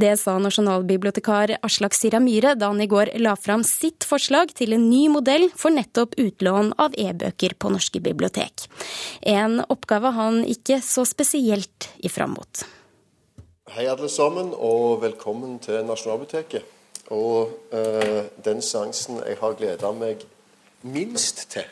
Det 0.00 0.12
sa 0.20 0.36
nasjonalbibliotekar 0.42 1.56
Aslak 1.66 1.96
Sira 1.96 2.20
Myhre 2.22 2.56
da 2.58 2.70
han 2.72 2.82
i 2.82 2.88
går 2.90 3.14
la 3.22 3.36
fram 3.40 3.64
sitt 3.66 4.06
forslag 4.08 4.54
til 4.56 4.76
en 4.76 4.88
ny 4.90 5.06
modell 5.12 5.48
for 5.56 5.72
nettopp 5.74 6.18
utlån 6.20 6.74
av 6.80 6.96
e-bøker 6.98 7.56
på 7.58 7.72
norske 7.72 8.02
bibliotek. 8.04 8.66
En 9.22 9.60
oppgave 9.68 10.12
han 10.16 10.42
ikke 10.44 10.80
så 10.84 11.06
spesielt 11.08 11.90
i 12.04 12.12
fram 12.12 12.36
mot. 12.36 12.66
Hei 13.70 13.86
alle 13.86 14.10
sammen, 14.10 14.50
og 14.50 14.98
velkommen 15.04 15.60
til 15.62 15.84
Nasjonalbiblioteket. 15.86 16.79
Og 17.10 17.50
uh, 17.74 18.22
den 18.44 18.62
seansen 18.62 19.22
jeg 19.26 19.38
har 19.40 19.56
gleda 19.58 19.90
meg 19.96 20.22
minst 20.86 21.48
til 21.50 21.66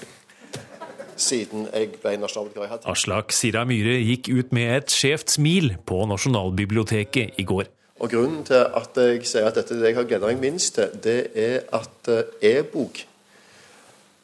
siden 1.19 1.67
jeg 1.73 1.97
ble 1.99 2.15
nasjonalbibliotekar. 2.23 2.87
Aslak 2.91 3.35
Sira 3.35 3.65
Myhre 3.69 3.99
gikk 3.99 4.31
ut 4.31 4.55
med 4.55 4.71
et 4.77 4.95
skjevt 4.95 5.35
smil 5.35 5.75
på 5.89 6.05
Nasjonalbiblioteket 6.11 7.39
i 7.43 7.47
går. 7.49 7.71
Og 7.99 8.13
Grunnen 8.13 8.45
til 8.47 8.63
at 8.63 8.99
jeg 9.03 9.25
sier 9.27 9.49
at 9.49 9.59
dette 9.59 9.75
er 9.75 9.83
det 9.83 9.91
jeg 9.91 9.99
har 9.99 10.07
gleda 10.07 10.31
meg 10.31 10.43
minst 10.43 10.77
til, 10.79 10.93
det 11.03 11.19
er 11.35 11.65
at 11.75 12.11
uh, 12.13 12.23
e-bok 12.39 13.03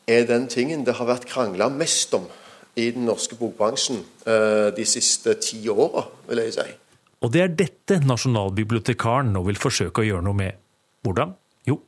er 0.07 0.27
den 0.29 0.47
tingen 0.53 0.85
det 0.87 0.95
har 1.01 1.09
vært 1.09 1.27
krangla 1.27 1.71
mest 1.73 2.15
om 2.15 2.29
i 2.79 2.91
den 2.95 3.07
norske 3.09 3.39
bokbransjen 3.39 4.03
uh, 4.29 4.71
de 4.75 4.87
siste 4.87 5.35
ti 5.43 5.65
åra, 5.71 6.07
vil 6.29 6.43
jeg 6.45 6.57
si. 6.59 6.69
Og 7.25 7.33
det 7.33 7.41
er 7.41 7.55
dette 7.57 7.99
nasjonalbibliotekaren 8.05 9.33
nå 9.35 9.43
vil 9.49 9.59
forsøke 9.59 10.03
å 10.03 10.07
gjøre 10.07 10.27
noe 10.27 10.39
med. 10.39 10.64
Hvordan? 11.05 11.35
Jo, 11.69 11.79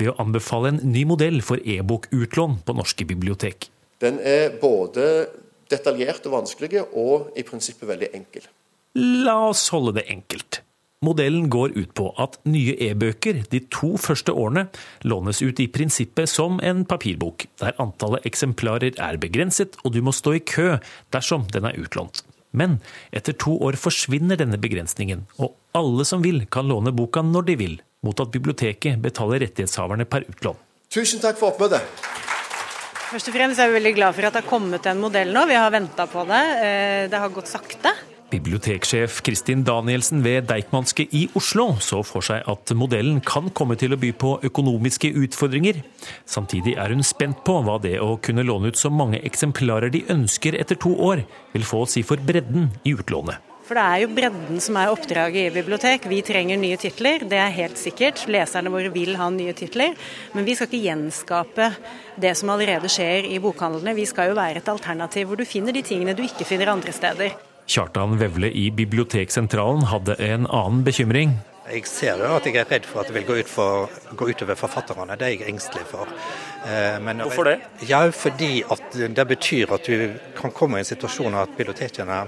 ved 0.00 0.12
å 0.12 0.18
anbefale 0.22 0.72
en 0.72 0.82
ny 0.92 1.04
modell 1.08 1.42
for 1.44 1.60
e-bokutlån 1.60 2.60
på 2.64 2.76
norske 2.76 3.04
bibliotek. 3.08 3.68
Den 4.00 4.20
er 4.20 4.54
både 4.60 5.26
detaljert 5.72 6.24
og 6.28 6.38
vanskelig, 6.38 6.84
og 6.92 7.32
i 7.36 7.44
prinsippet 7.44 7.88
veldig 7.88 8.12
enkel. 8.16 8.46
La 8.96 9.38
oss 9.50 9.66
holde 9.74 9.98
det 9.98 10.06
enkelt. 10.12 10.62
Modellen 11.04 11.50
går 11.52 11.74
ut 11.76 11.90
på 11.94 12.06
at 12.16 12.38
nye 12.48 12.72
e-bøker 12.86 13.42
de 13.52 13.60
to 13.72 13.92
første 14.00 14.32
årene 14.32 14.64
lånes 15.04 15.42
ut 15.44 15.60
i 15.60 15.68
prinsippet 15.68 16.30
som 16.32 16.56
en 16.64 16.86
papirbok, 16.88 17.44
der 17.60 17.76
antallet 17.82 18.24
eksemplarer 18.28 18.96
er 18.96 19.20
begrenset 19.20 19.76
og 19.84 19.92
du 19.92 20.00
må 20.04 20.14
stå 20.16 20.38
i 20.38 20.40
kø 20.40 20.78
dersom 21.12 21.44
den 21.52 21.68
er 21.68 21.76
utlånt. 21.76 22.24
Men 22.56 22.78
etter 23.12 23.36
to 23.36 23.58
år 23.60 23.76
forsvinner 23.76 24.40
denne 24.40 24.56
begrensningen, 24.56 25.26
og 25.36 25.52
alle 25.76 26.06
som 26.08 26.24
vil 26.24 26.46
kan 26.48 26.68
låne 26.70 26.94
boka 26.96 27.20
når 27.20 27.50
de 27.50 27.58
vil, 27.60 27.76
mot 28.06 28.22
at 28.22 28.32
biblioteket 28.32 29.02
betaler 29.02 29.42
rettighetshaverne 29.44 30.06
per 30.08 30.26
utlån. 30.30 30.62
Tusen 30.94 31.22
takk 31.22 31.38
for 31.40 31.52
oppmøtet. 31.52 31.82
Først 33.06 33.30
og 33.30 33.36
fremst 33.36 33.62
er 33.62 33.70
vi 33.70 33.78
veldig 33.78 33.94
glad 33.98 34.16
for 34.16 34.26
at 34.26 34.34
det 34.34 34.42
har 34.42 34.50
kommet 34.50 34.86
en 34.90 35.00
modell 35.02 35.30
nå. 35.34 35.46
Vi 35.46 35.58
har 35.58 35.70
venta 35.74 36.08
på 36.10 36.24
det. 36.26 36.42
Eh, 36.66 37.02
det 37.10 37.20
har 37.22 37.34
gått 37.34 37.50
sakte. 37.50 37.92
Biblioteksjef 38.26 39.20
Kristin 39.22 39.62
Danielsen 39.62 40.24
ved 40.24 40.48
Deichmanske 40.50 41.06
i 41.14 41.28
Oslo 41.38 41.68
så 41.78 42.00
for 42.02 42.26
seg 42.26 42.42
at 42.50 42.72
modellen 42.74 43.20
kan 43.22 43.52
komme 43.54 43.76
til 43.78 43.94
å 43.94 44.00
by 44.02 44.10
på 44.18 44.32
økonomiske 44.48 45.12
utfordringer. 45.22 45.78
Samtidig 46.26 46.74
er 46.74 46.90
hun 46.90 47.06
spent 47.06 47.44
på 47.46 47.60
hva 47.62 47.78
det 47.82 48.00
å 48.02 48.16
kunne 48.18 48.44
låne 48.46 48.74
ut 48.74 48.80
så 48.80 48.90
mange 48.90 49.22
eksemplarer 49.22 49.94
de 49.94 50.02
ønsker 50.10 50.58
etter 50.58 50.78
to 50.82 50.96
år, 50.98 51.22
vil 51.54 51.68
få 51.68 51.84
å 51.84 51.90
si 51.90 52.02
for 52.06 52.18
bredden 52.18 52.72
i 52.82 52.96
utlånet. 52.98 53.38
For 53.66 53.74
det 53.74 53.82
er 53.82 54.02
jo 54.04 54.10
bredden 54.14 54.60
som 54.62 54.76
er 54.78 54.92
oppdraget 54.94 55.48
i 55.48 55.54
bibliotek. 55.56 56.04
Vi 56.06 56.20
trenger 56.22 56.58
nye 56.60 56.76
titler, 56.78 57.24
det 57.26 57.40
er 57.42 57.50
helt 57.50 57.80
sikkert. 57.80 58.22
Leserne 58.30 58.70
våre 58.70 58.92
vil 58.94 59.16
ha 59.18 59.26
nye 59.34 59.56
titler. 59.58 59.96
Men 60.36 60.46
vi 60.46 60.54
skal 60.54 60.70
ikke 60.70 60.84
gjenskape 60.84 61.72
det 62.22 62.36
som 62.38 62.52
allerede 62.54 62.86
skjer 62.92 63.26
i 63.26 63.40
bokhandlene. 63.42 63.96
Vi 63.98 64.06
skal 64.06 64.30
jo 64.30 64.38
være 64.38 64.62
et 64.62 64.70
alternativ 64.70 65.26
hvor 65.26 65.42
du 65.42 65.48
finner 65.48 65.74
de 65.74 65.82
tingene 65.82 66.14
du 66.14 66.22
ikke 66.22 66.46
finner 66.46 66.70
andre 66.70 66.94
steder. 66.94 67.34
Kjartan 67.66 68.14
Vevle 68.20 68.52
i 68.54 68.68
Biblioteksentralen 68.70 69.88
hadde 69.90 70.14
en 70.22 70.46
annen 70.46 70.86
bekymring. 70.86 71.34
Jeg 71.66 71.82
ser 71.90 72.20
jo 72.22 72.28
at 72.36 72.44
jeg 72.46 72.60
er 72.60 72.68
redd 72.70 72.84
for 72.86 73.02
at 73.02 73.08
det 73.10 73.16
vil 73.16 73.24
gå, 73.26 73.40
ut 73.42 73.48
for, 73.50 73.90
gå 74.14 74.28
utover 74.30 74.54
forfatterne. 74.54 75.16
Det 75.18 75.26
er 75.26 75.32
jeg 75.34 75.48
engstelig 75.50 75.82
for. 75.90 76.06
Eh, 76.62 77.00
men, 77.02 77.24
Hvorfor 77.26 77.50
det? 77.50 77.56
Ja, 77.88 78.04
Fordi 78.14 78.62
at 78.62 78.94
det 78.94 79.26
betyr 79.26 79.74
at 79.74 79.90
du 79.90 80.14
kan 80.38 80.54
komme 80.54 80.78
i 80.78 80.84
en 80.84 80.86
situasjon 80.86 81.34
at 81.34 81.56
bibliotekene 81.58 82.20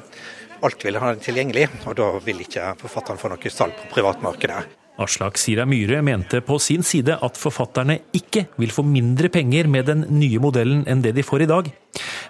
alt 0.64 0.84
vil 0.84 0.98
ha 0.98 1.14
det 1.14 1.24
tilgjengelig, 1.26 1.68
og 1.86 1.96
da 1.98 2.10
vil 2.24 2.42
ikke 2.44 2.74
forfatteren 2.80 3.20
få 3.20 3.30
noe 3.32 3.52
salg 3.52 3.76
på 3.78 3.90
privatmarkedet. 3.96 4.78
Aslak 4.98 5.38
Sira 5.38 5.62
Myhre 5.68 6.00
mente 6.02 6.40
på 6.42 6.56
sin 6.58 6.82
side 6.82 7.14
at 7.22 7.38
forfatterne 7.38 8.00
ikke 8.18 8.48
vil 8.58 8.72
få 8.74 8.82
mindre 8.82 9.30
penger 9.30 9.68
med 9.70 9.86
den 9.86 10.02
nye 10.10 10.40
modellen 10.42 10.82
enn 10.90 11.04
det 11.04 11.12
de 11.14 11.22
får 11.22 11.44
i 11.44 11.50
dag. 11.50 11.70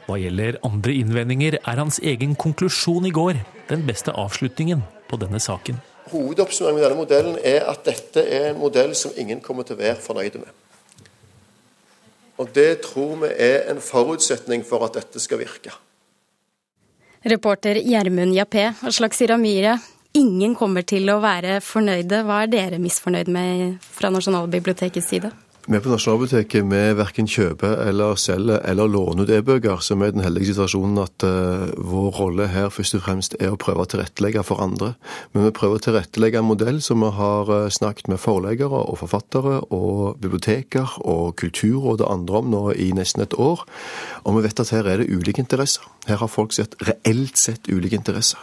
Hva 0.05 0.19
gjelder 0.21 0.61
andre 0.69 0.93
innvendinger, 1.01 1.57
er 1.65 1.81
hans 1.81 1.97
egen 2.05 2.37
konklusjon 2.37 3.09
i 3.09 3.15
går 3.15 3.41
den 3.71 3.87
beste 3.89 4.13
avslutningen 4.13 4.85
på 5.09 5.17
denne 5.21 5.41
saken. 5.41 5.81
Hovedoppsummeringen 6.13 6.77
med 6.77 6.85
denne 6.85 7.01
modellen 7.01 7.41
er 7.41 7.65
at 7.73 7.89
dette 7.89 8.21
er 8.21 8.51
en 8.51 8.61
modell 8.61 8.93
som 8.97 9.17
ingen 9.17 9.41
kommer 9.45 9.65
til 9.65 9.79
å 9.79 9.81
være 9.81 10.01
fornøyde 10.05 10.45
med. 10.45 10.53
Og 12.39 12.53
det 12.55 12.83
tror 12.85 13.17
vi 13.25 13.33
er 13.49 13.65
en 13.73 13.81
forutsetning 13.83 14.61
for 14.67 14.85
at 14.85 15.01
dette 15.01 15.21
skal 15.25 15.41
virke. 15.41 15.73
Reporter 17.25 17.81
Gjermund 17.83 18.37
Jappé, 18.37 18.69
og 18.87 19.15
Sira 19.15 19.37
Myhre. 19.37 19.79
Ingen 20.15 20.55
kommer 20.55 20.87
til 20.87 21.09
å 21.11 21.19
være 21.23 21.59
fornøyde. 21.61 22.23
Hva 22.25 22.45
er 22.45 22.53
dere 22.53 22.79
misfornøyd 22.83 23.29
med 23.29 23.77
fra 23.83 24.11
Nasjonalbibliotekets 24.15 25.11
side? 25.11 25.33
Vi 25.69 25.77
på 25.85 25.91
Nasjonalbiblioteket 25.93 26.65
vi 26.65 26.79
verken 26.97 27.27
kjøper 27.29 27.83
eller 27.91 28.17
selger 28.17 28.63
eller 28.65 28.89
låner 28.89 29.27
ut 29.29 29.33
e-bøker, 29.37 29.83
så 29.85 29.99
vi 30.01 30.07
er 30.07 30.15
i 30.15 30.17
den 30.17 30.23
heldige 30.25 30.55
situasjonen 30.55 31.03
at 31.03 31.27
uh, 31.29 31.67
vår 31.91 32.07
rolle 32.17 32.47
her 32.49 32.71
først 32.73 32.97
og 32.97 33.03
fremst 33.05 33.37
er 33.37 33.53
å 33.53 33.59
prøve 33.61 33.85
å 33.85 33.91
tilrettelegge 33.93 34.47
for 34.49 34.63
andre. 34.65 34.95
Men 35.35 35.45
vi 35.45 35.53
prøver 35.59 35.77
å 35.77 35.83
tilrettelegge 35.85 36.41
en 36.41 36.49
modell 36.49 36.81
som 36.81 37.05
vi 37.05 37.11
har 37.19 37.53
uh, 37.53 37.69
snakket 37.69 38.09
med 38.09 38.23
forleggere 38.23 38.81
og 38.81 38.97
forfattere 39.03 39.59
og 39.69 40.17
biblioteker 40.25 40.97
og 41.05 41.37
Kulturrådet 41.45 42.09
og 42.09 42.17
andre 42.17 42.41
om 42.41 42.51
nå 42.55 42.65
i 42.73 42.89
nesten 42.97 43.27
et 43.27 43.37
år. 43.37 43.67
Og 44.25 44.39
vi 44.39 44.47
vet 44.49 44.65
at 44.65 44.73
her 44.73 44.89
er 44.89 45.05
det 45.05 45.11
ulike 45.13 45.45
interesser. 45.45 45.85
Her 46.09 46.25
har 46.25 46.33
folk 46.33 46.57
sett 46.57 46.81
reelt 46.89 47.37
sett 47.37 47.69
ulike 47.69 48.01
interesser. 48.01 48.41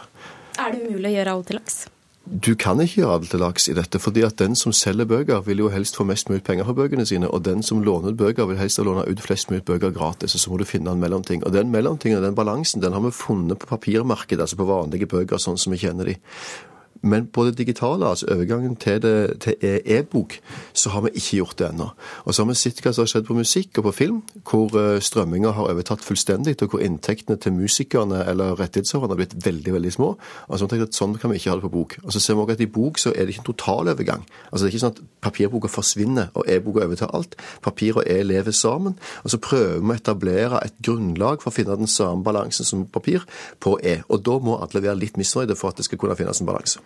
Er 0.62 0.70
det 0.70 0.86
umulig 0.86 1.10
å 1.10 1.16
gjøre 1.18 1.38
alt 1.40 1.50
til 1.50 1.58
laks? 1.58 1.82
Du 2.26 2.56
kan 2.58 2.80
ikke 2.82 3.04
gjøre 3.04 3.20
det 3.22 3.28
til 3.30 3.38
laks 3.38 3.68
i 3.70 3.74
dette, 3.76 4.00
fordi 4.02 4.24
at 4.26 4.34
den 4.40 4.56
som 4.58 4.72
selger 4.74 5.06
bøker, 5.06 5.44
vil 5.46 5.60
jo 5.62 5.68
helst 5.70 5.94
få 5.94 6.02
mest 6.08 6.26
mulig 6.26 6.42
penger 6.42 6.66
for 6.66 6.74
bøkene 6.74 7.04
sine, 7.06 7.28
og 7.30 7.44
den 7.46 7.62
som 7.62 7.84
låner 7.86 8.10
ut 8.10 8.18
bøker, 8.18 8.48
vil 8.50 8.58
helst 8.58 8.82
låne 8.82 9.04
ut 9.06 9.22
flest 9.22 9.52
mulig 9.52 9.62
bøker 9.64 9.94
gratis, 9.94 10.34
og 10.34 10.42
så 10.42 10.50
må 10.50 10.58
du 10.58 10.66
finne 10.66 10.90
en 10.90 10.98
mellomting. 10.98 11.44
Og 11.46 11.54
den 11.54 11.70
mellomtingen 11.70 12.24
den 12.24 12.34
balansen, 12.34 12.82
den 12.82 12.98
har 12.98 13.04
vi 13.04 13.14
funnet 13.14 13.60
på 13.62 13.70
papirmarkedet, 13.70 14.42
altså 14.42 14.58
på 14.58 14.66
vanlige 14.66 15.06
bøker, 15.06 15.38
sånn 15.38 15.60
som 15.60 15.70
vi 15.70 15.78
kjenner 15.84 16.10
de. 16.10 16.16
Men 17.06 17.28
på 17.30 17.44
det 17.46 17.56
digitale, 17.60 18.08
altså 18.08 18.26
overgangen 18.34 18.76
til, 18.82 19.04
til 19.40 19.54
e-bok, 19.62 20.38
så 20.74 20.90
har 20.90 21.06
vi 21.06 21.14
ikke 21.14 21.38
gjort 21.40 21.58
det 21.60 21.68
ennå. 21.70 21.88
Og 22.24 22.34
så 22.34 22.42
har 22.42 22.50
vi 22.50 22.58
sett 22.58 22.82
hva 22.82 22.92
som 22.94 23.04
har 23.04 23.12
skjedd 23.12 23.28
på 23.28 23.36
musikk 23.38 23.78
og 23.78 23.88
på 23.88 23.94
film, 24.00 24.20
hvor 24.48 24.74
eh, 24.80 24.98
strømminga 25.02 25.52
har 25.56 25.70
overtatt 25.70 26.04
fullstendig, 26.04 26.56
og 26.62 26.74
hvor 26.74 26.82
inntektene 26.84 27.38
til 27.40 27.54
musikerne 27.54 28.24
eller 28.26 28.56
rettighetshaverne 28.58 29.14
har 29.14 29.20
blitt 29.22 29.36
veldig 29.46 29.76
veldig 29.76 29.92
små. 29.94 30.12
Altså, 30.48 30.68
jeg 30.72 30.88
at 30.88 30.96
Sånn 30.96 31.16
kan 31.20 31.30
vi 31.30 31.36
ikke 31.38 31.52
ha 31.52 31.58
det 31.58 31.66
på 31.66 31.72
bok. 31.74 31.96
Og 32.04 32.14
så 32.14 32.22
ser 32.22 32.36
vi 32.36 32.42
også 32.42 32.56
at 32.56 32.62
I 32.64 32.70
bok 32.72 32.98
så 33.00 33.12
er 33.12 33.26
det 33.26 33.34
ikke 33.34 33.42
en 33.44 33.48
totalovergang. 33.50 34.22
Altså, 34.50 34.64
det 34.64 34.68
er 34.70 34.74
ikke 34.74 34.84
sånn 34.86 34.94
at 34.94 35.02
papirboka 35.26 35.70
forsvinner 35.70 36.30
og 36.34 36.48
e-boka 36.50 36.86
overtar 36.86 37.12
alt. 37.16 37.36
Papir 37.64 38.00
og 38.00 38.08
e 38.08 38.16
lever 38.24 38.54
sammen. 38.56 38.96
Og 39.24 39.32
så 39.34 39.40
prøver 39.42 39.82
vi 39.82 39.92
å 39.92 39.98
etablere 39.98 40.62
et 40.64 40.78
grunnlag 40.80 41.44
for 41.44 41.52
å 41.52 41.56
finne 41.56 41.76
den 41.76 41.90
samme 41.90 42.24
balansen 42.26 42.66
som 42.66 42.86
papir 42.88 43.26
på 43.60 43.76
e. 43.84 43.98
Og 44.08 44.24
da 44.24 44.38
må 44.42 44.56
alle 44.64 44.82
være 44.82 44.98
litt 45.02 45.20
misfornøyde 45.20 45.58
for 45.58 45.72
at 45.72 45.80
det 45.80 45.86
skal 45.88 46.00
kunne 46.00 46.16
finnes 46.18 46.40
en 46.40 46.48
balanse. 46.48 46.80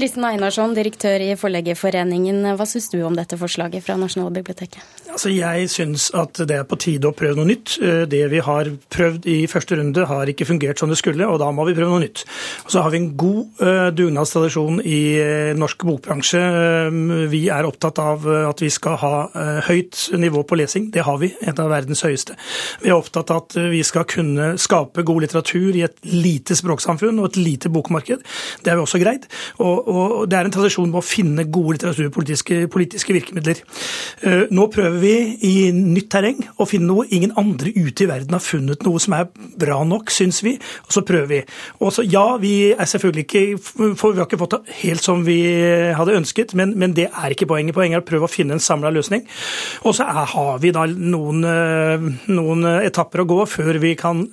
Kristin 0.00 0.24
Einarsson, 0.24 0.72
direktør 0.72 1.20
i 1.20 1.32
Forleggerforeningen. 1.36 2.44
Hva 2.56 2.64
syns 2.68 2.88
du 2.92 3.00
om 3.04 3.16
dette 3.18 3.36
forslaget 3.36 3.84
fra 3.84 3.98
Nasjonalbiblioteket? 4.00 4.80
Altså, 5.10 5.32
jeg 5.34 5.66
syns 5.72 6.06
at 6.14 6.38
det 6.46 6.54
er 6.54 6.66
på 6.68 6.78
tide 6.80 7.08
å 7.10 7.16
prøve 7.16 7.40
noe 7.40 7.48
nytt. 7.50 7.74
Eh, 7.82 8.04
det 8.08 8.22
vi 8.30 8.40
har 8.46 8.70
prøvd 8.94 9.26
i 9.28 9.38
første 9.50 9.76
runde 9.80 10.06
har 10.06 10.30
ikke 10.30 10.46
fungert 10.46 10.80
som 10.80 10.92
det 10.92 10.96
skulle, 11.00 11.26
og 11.26 11.40
da 11.42 11.50
må 11.52 11.66
vi 11.68 11.74
prøve 11.74 11.90
noe 11.90 12.04
nytt. 12.04 12.22
Og 12.64 12.72
så 12.72 12.84
har 12.84 12.94
vi 12.94 13.00
en 13.00 13.10
god 13.18 13.64
uh, 13.64 13.88
dugnadstradisjon 13.96 14.78
i 14.86 15.00
uh, 15.18 15.50
norsk 15.58 15.84
bokbransje. 15.88 16.40
Vi 17.32 17.42
er 17.50 17.66
opptatt 17.66 17.98
av 18.00 18.24
at 18.30 18.62
vi 18.62 18.70
skal 18.72 18.96
ha 19.00 19.12
høyt 19.66 19.98
nivå 20.20 20.42
på 20.46 20.56
lesing. 20.58 20.88
Det 20.94 21.02
har 21.06 21.18
vi, 21.20 21.32
et 21.40 21.60
av 21.60 21.70
verdens 21.72 22.04
høyeste. 22.06 22.36
Vi 22.84 22.90
er 22.92 22.96
opptatt 22.96 23.32
av 23.34 23.42
at 23.44 23.58
vi 23.72 23.82
skal 23.86 24.06
kunne 24.08 24.52
skape 24.60 25.04
god 25.06 25.24
litteratur 25.26 25.76
i 25.76 25.84
et 25.86 25.98
lite 26.06 26.56
språksamfunn 26.58 27.18
og 27.20 27.30
et 27.30 27.40
lite 27.40 27.72
bokmarked. 27.72 28.24
Det 28.62 28.72
har 28.72 28.78
vi 28.78 28.86
også 28.86 29.02
greid. 29.02 29.26
Og, 29.60 29.88
og 29.88 30.28
det 30.30 30.38
er 30.38 30.48
en 30.48 30.54
tradisjon 30.54 30.90
med 30.90 31.00
å 31.00 31.04
finne 31.04 31.46
gode 31.52 31.76
litteraturpolitiske 31.76 32.62
politiske 32.72 33.14
virkemidler. 33.16 33.60
Eh, 34.26 34.44
nå 34.54 34.66
prøver 34.72 34.98
vi 35.02 35.14
i 35.46 35.54
nytt 35.74 36.10
terreng 36.12 36.40
å 36.60 36.66
finne 36.68 36.90
noe 36.90 37.08
ingen 37.10 37.34
andre 37.40 37.72
ute 37.76 38.04
i 38.04 38.08
verden 38.10 38.36
har 38.36 38.44
funnet 38.44 38.84
noe 38.86 39.02
som 39.02 39.16
er 39.16 39.28
bra 39.60 39.80
nok, 39.86 40.12
syns 40.14 40.42
vi. 40.46 40.56
Og 40.86 40.96
så 40.96 41.04
prøver 41.06 41.30
vi. 41.30 41.40
Og 41.80 41.94
så, 41.94 42.04
ja, 42.06 42.24
vi 42.40 42.72
er 42.72 42.90
selvfølgelig 42.90 43.26
ikke 43.26 43.94
for 44.00 44.10
Vi 44.10 44.18
har 44.18 44.26
ikke 44.26 44.40
fått 44.40 44.56
det 44.56 44.78
helt 44.80 45.04
som 45.04 45.22
vi 45.26 45.38
hadde 45.96 46.16
ønsket, 46.18 46.54
men, 46.58 46.74
men 46.78 46.94
det 46.96 47.08
er 47.08 47.34
ikke 47.34 47.48
poenget. 47.50 47.76
Poenget 47.76 48.00
er 48.00 48.04
å 48.04 48.08
prøve 48.08 48.26
å 48.26 48.32
finne 48.32 48.56
en 48.56 48.62
samla 48.62 48.90
løsning. 48.94 49.24
Og 49.86 49.94
så 49.96 50.08
er, 50.08 50.24
har 50.34 50.60
vi 50.62 50.74
da 50.74 50.86
noen, 50.90 51.44
eh, 51.46 52.10
noen 52.32 52.66
etapper 52.80 53.24
å 53.24 53.30
gå 53.30 53.40
før 53.50 53.80
vi 53.82 53.94
kan 53.98 54.26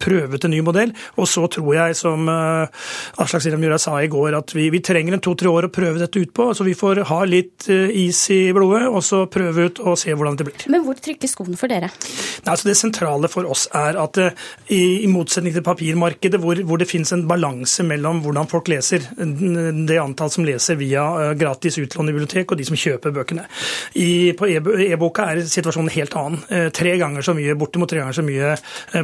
prøve 0.00 0.36
ut 0.36 0.44
en 0.46 0.52
ny 0.54 0.60
modell. 0.64 0.92
Og 1.20 1.28
så 1.28 1.44
tror 1.52 1.74
jeg, 1.76 1.96
som 1.98 2.28
uh, 2.28 3.22
Aslak 3.22 3.46
Myhra 3.58 3.78
sa 3.80 3.96
i 4.02 4.10
går, 4.10 4.36
at 4.38 4.54
vi, 4.56 4.68
vi 4.72 4.82
trenger 4.84 5.16
en 5.16 5.24
to-tre 5.24 5.50
år 5.50 5.68
å 5.68 5.72
prøve 5.74 6.00
dette 6.00 6.20
ut 6.20 6.32
på. 6.34 6.50
Så 6.56 6.66
vi 6.66 6.76
får 6.78 7.04
ha 7.10 7.20
litt 7.28 7.68
uh, 7.70 7.88
is 7.90 8.20
i 8.34 8.40
blodet, 8.56 8.86
og 8.88 9.02
så 9.04 9.24
prøve 9.30 9.68
ut 9.68 9.82
og 9.84 9.98
se 10.00 10.14
hvordan 10.14 10.38
det 10.40 10.48
blir. 10.48 10.66
Men 10.72 10.84
hvor 10.86 10.98
trykker 10.98 11.30
skoen 11.30 11.58
for 11.60 11.72
dere? 11.72 11.90
Nei, 12.44 12.52
altså 12.52 12.70
det 12.70 12.76
sentrale 12.78 13.30
for 13.32 13.48
oss 13.50 13.66
er 13.74 13.98
at 14.00 14.20
uh, 14.20 14.46
i, 14.68 15.04
i, 15.04 15.10
motsetning 15.10 15.54
til 15.54 15.64
papirmarkedet, 15.66 16.40
hvor, 16.42 16.58
hvor 16.66 16.80
det 16.80 16.88
finnes 16.90 17.12
en 17.14 17.26
balanse 17.28 17.86
mellom 17.86 18.22
hvordan 18.24 18.50
folk 18.50 18.70
leser, 18.72 19.04
det 19.14 19.98
antall 20.00 20.32
som 20.32 20.46
leser 20.46 20.78
via 20.80 21.04
gratis 21.38 21.78
utlån 21.82 22.10
i 22.10 22.14
bibliotek, 22.14 22.50
og 22.50 22.58
de 22.58 22.66
som 22.66 22.78
kjøper 22.78 23.14
bøkene. 23.14 23.44
I, 24.00 24.32
på 24.38 24.48
e-boka 24.48 25.28
er 25.32 25.42
situasjonen 25.48 25.92
helt 25.94 26.16
annen. 26.18 26.70
Tre 26.74 26.94
ganger 27.00 27.24
så 27.24 27.34
mye, 27.36 27.54
bortimot 27.58 27.90
tre 27.90 28.00
ganger 28.00 28.16
så 28.16 28.24
mye 28.26 28.54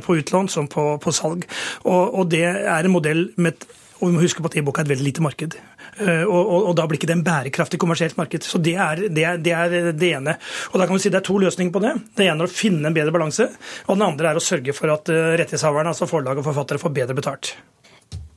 på 0.05 0.17
utlån 0.21 0.51
som 0.53 0.70
på, 0.73 0.87
på 1.03 1.15
salg. 1.15 1.47
Og, 1.85 2.03
og, 2.15 2.25
det 2.33 2.47
er 2.47 2.81
en 2.81 2.95
modell 2.95 3.29
med 3.41 3.69
og 4.01 4.09
vi 4.09 4.15
må 4.15 4.23
huske 4.23 4.41
på 4.41 4.49
at 4.49 4.55
e-bok 4.57 4.79
er 4.81 4.87
et 4.87 4.91
veldig 4.95 5.05
lite 5.05 5.23
marked. 5.25 5.55
Eh, 6.01 6.23
og, 6.25 6.39
og, 6.41 6.69
og, 6.71 6.71
da 6.79 6.87
blir 6.89 6.97
ikke 6.97 7.11
det 7.11 7.19
en 7.19 7.25
bærekraftig 7.27 7.81
kommersielt 7.83 8.17
marked. 8.17 8.47
Så 8.49 8.57
det 8.65 8.73
er 8.81 9.03
det, 9.13 9.25
er, 9.29 9.43
det 9.45 9.53
er 9.53 9.91
det, 9.93 10.13
ene. 10.17 10.37
Og 10.73 10.81
da 10.81 10.87
kan 10.89 10.97
vi 10.97 11.03
si 11.05 11.13
Det 11.13 11.21
er 11.21 11.27
to 11.27 11.37
løsninger 11.43 11.75
på 11.75 11.83
det. 11.85 11.93
Det 12.17 12.25
ene 12.25 12.47
er 12.47 12.49
å 12.49 12.55
finne 12.55 12.89
en 12.89 12.97
bedre 12.97 13.13
balanse. 13.13 13.51
Og 13.89 13.99
den 13.99 14.07
andre 14.09 14.33
er 14.33 14.41
å 14.41 14.45
sørge 14.45 14.73
for 14.77 14.95
at 14.95 15.13
eh, 15.13 15.35
rettighetshaverne, 15.43 15.93
altså 15.93 16.09
forlag 16.09 16.41
og 16.41 16.49
forfattere, 16.49 16.81
får 16.81 16.97
bedre 16.97 17.19
betalt. 17.19 17.53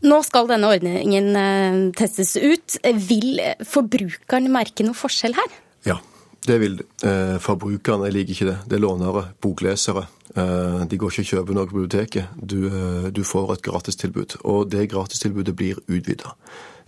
Nå 0.03 0.19
skal 0.27 0.49
denne 0.51 0.67
ordningen 0.67 1.31
eh, 1.39 1.81
testes 1.95 2.35
ut. 2.35 2.79
Vil 3.07 3.39
forbrukeren 3.63 4.51
merke 4.51 4.83
noe 4.83 4.99
forskjell 4.99 5.39
her? 5.39 5.61
Ja, 5.87 6.01
det 6.47 6.59
vil 6.59 6.81
eh, 7.05 7.37
forbrukerne. 7.39 8.09
Jeg 8.09 8.17
liker 8.17 8.35
ikke 8.35 8.49
det. 8.49 8.57
Det 8.67 8.77
er 8.77 8.83
lånere, 8.83 9.23
boklesere. 9.41 10.05
Eh, 10.35 10.83
de 10.89 10.99
går 10.99 11.13
ikke 11.13 11.23
og 11.23 11.31
kjøper 11.31 11.57
noe 11.57 11.69
på 11.69 11.77
biblioteket. 11.77 12.35
Du, 12.35 12.59
eh, 12.67 13.09
du 13.15 13.23
får 13.23 13.55
et 13.55 13.65
gratistilbud. 13.65 14.37
Og 14.43 14.69
det 14.71 14.89
gratistilbudet 14.91 15.55
blir 15.55 15.79
utvida. 15.87 16.35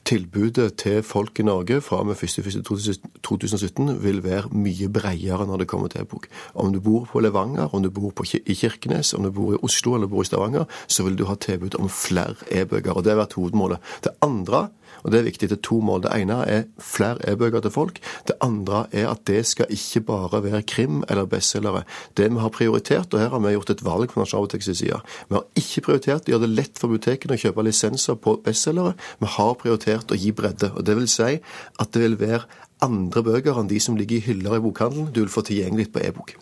Tilbudet 0.05 0.75
til 0.77 0.99
folk 1.01 1.39
i 1.41 1.43
Norge 1.47 1.79
fra 1.81 2.03
og 2.03 2.11
med 2.11 2.19
1.1.2017 2.21 3.95
vil 4.03 4.19
være 4.21 4.51
mye 4.53 4.89
bredere 4.93 5.47
når 5.49 5.63
det 5.63 5.67
kommer 5.71 5.89
til 5.89 6.03
e-bok. 6.03 6.27
Om 6.53 6.75
du 6.75 6.79
bor 6.79 7.07
på 7.09 7.23
Levanger, 7.25 7.73
om 7.73 7.81
du 7.81 7.89
bor 7.89 8.13
i 8.21 8.53
Kirkenes, 8.53 9.15
om 9.17 9.25
du 9.25 9.31
bor 9.33 9.55
i 9.55 9.61
Oslo 9.65 9.95
eller 9.95 10.11
bor 10.11 10.21
i 10.21 10.29
Stavanger, 10.29 10.69
så 10.87 11.07
vil 11.07 11.17
du 11.17 11.25
ha 11.25 11.33
tilbud 11.35 11.79
om 11.79 11.89
flere 11.89 12.35
e-bøker. 12.51 12.93
og 12.93 13.03
Det 13.03 13.15
har 13.15 13.23
vært 13.23 13.33
hovedmålet. 13.33 13.81
Det 14.03 14.13
andre 14.21 14.67
og 15.03 15.11
Det 15.11 15.19
er 15.19 15.23
viktig. 15.23 15.51
Er 15.51 15.61
to 15.61 15.79
mål. 15.79 16.01
Det 16.03 16.11
ene 16.15 16.39
er 16.49 16.63
flere 16.79 17.21
e-bøker 17.31 17.61
til 17.61 17.71
folk. 17.71 17.99
Det 18.27 18.35
andre 18.41 18.85
er 18.91 19.09
at 19.11 19.25
det 19.27 19.45
skal 19.45 19.69
ikke 19.69 20.01
bare 20.01 20.43
være 20.43 20.63
krim 20.63 21.03
eller 21.09 21.25
bestselgere. 21.25 21.83
Det 22.17 22.31
vi 22.31 22.39
har 22.39 22.49
prioritert, 22.49 23.13
og 23.13 23.19
her 23.19 23.29
har 23.29 23.39
vi 23.39 23.53
gjort 23.53 23.69
et 23.69 23.85
valg 23.85 24.11
fra 24.11 24.21
Nasjonalbibliotekets 24.21 24.79
side 24.79 25.01
Vi 25.29 25.35
har 25.35 25.45
ikke 25.55 25.81
prioritert 25.81 26.27
å 26.27 26.31
gjøre 26.33 26.47
det 26.47 26.55
lett 26.55 26.79
for 26.79 26.89
bibliotekene 26.89 27.37
å 27.37 27.43
kjøpe 27.43 27.65
lisenser 27.65 28.15
på 28.15 28.39
bestselgere. 28.45 28.95
Vi 29.19 29.31
har 29.37 29.53
prioritert 29.61 30.11
å 30.11 30.19
gi 30.19 30.31
bredde. 30.31 30.71
og 30.75 30.85
Det 30.85 30.95
vil 30.95 31.07
si 31.07 31.39
at 31.79 31.91
det 31.93 32.01
vil 32.01 32.19
være 32.19 32.45
andre 32.81 33.23
bøker 33.23 33.59
enn 33.59 33.69
de 33.71 33.79
som 33.79 33.95
ligger 33.95 34.17
i 34.17 34.25
hyller 34.27 34.57
i 34.57 34.63
bokhandelen, 34.63 35.13
du 35.13 35.21
vil 35.23 35.31
få 35.31 35.45
tilgjengelig 35.45 35.91
på 35.93 36.03
e-bok. 36.03 36.35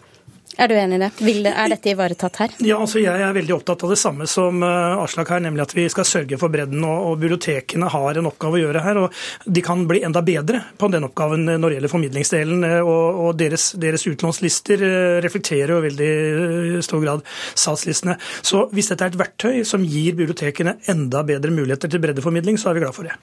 Er 0.58 0.70
du 0.70 0.76
enig 0.78 1.00
i 1.00 1.02
det? 1.02 1.10
Er 1.50 1.72
dette 1.72 1.92
ivaretatt 1.94 2.38
her? 2.42 2.54
Ja, 2.62 2.78
altså 2.78 3.02
Jeg 3.02 3.22
er 3.26 3.34
veldig 3.36 3.56
opptatt 3.56 3.84
av 3.86 3.94
det 3.94 3.98
samme 4.02 4.28
som 4.30 4.62
uh, 4.62 5.02
Aslak 5.02 5.32
her, 5.34 5.42
nemlig 5.42 5.64
at 5.66 5.74
vi 5.76 5.88
skal 5.90 6.06
sørge 6.08 6.38
for 6.42 6.54
bredden. 6.54 6.84
Og, 6.86 7.18
bibliotekene 7.24 7.90
har 7.90 8.20
en 8.20 8.30
oppgave 8.30 8.60
å 8.60 8.64
gjøre 8.66 8.84
her. 8.86 9.02
og 9.04 9.50
De 9.58 9.64
kan 9.66 9.86
bli 9.90 10.04
enda 10.06 10.22
bedre 10.26 10.62
på 10.78 10.90
den 10.94 11.08
oppgaven 11.08 11.48
når 11.50 11.66
det 11.66 11.78
gjelder 11.80 11.94
formidlingsdelen. 11.96 12.66
Uh, 12.70 12.80
og, 12.84 13.22
og 13.26 13.38
deres, 13.42 13.72
deres, 13.82 14.06
utlånslister 14.14 14.84
reflekterer 15.24 15.74
jo 15.76 15.84
veldig 15.84 16.82
stor 16.86 17.04
grad 17.04 17.24
salgslistene. 17.58 18.18
Så 18.46 18.68
hvis 18.74 18.92
dette 18.92 19.08
er 19.08 19.14
et 19.14 19.22
verktøy 19.24 19.64
som 19.68 19.86
gir 19.86 20.18
bibliotekene 20.20 20.78
enda 20.92 21.24
bedre 21.28 21.54
muligheter 21.54 21.89
til 21.89 22.04
breddeformidling, 22.04 22.60
så 22.62 22.70
er 22.70 22.78
vi 22.78 22.86
glad 22.86 22.98
for 22.98 23.10
det. 23.10 23.18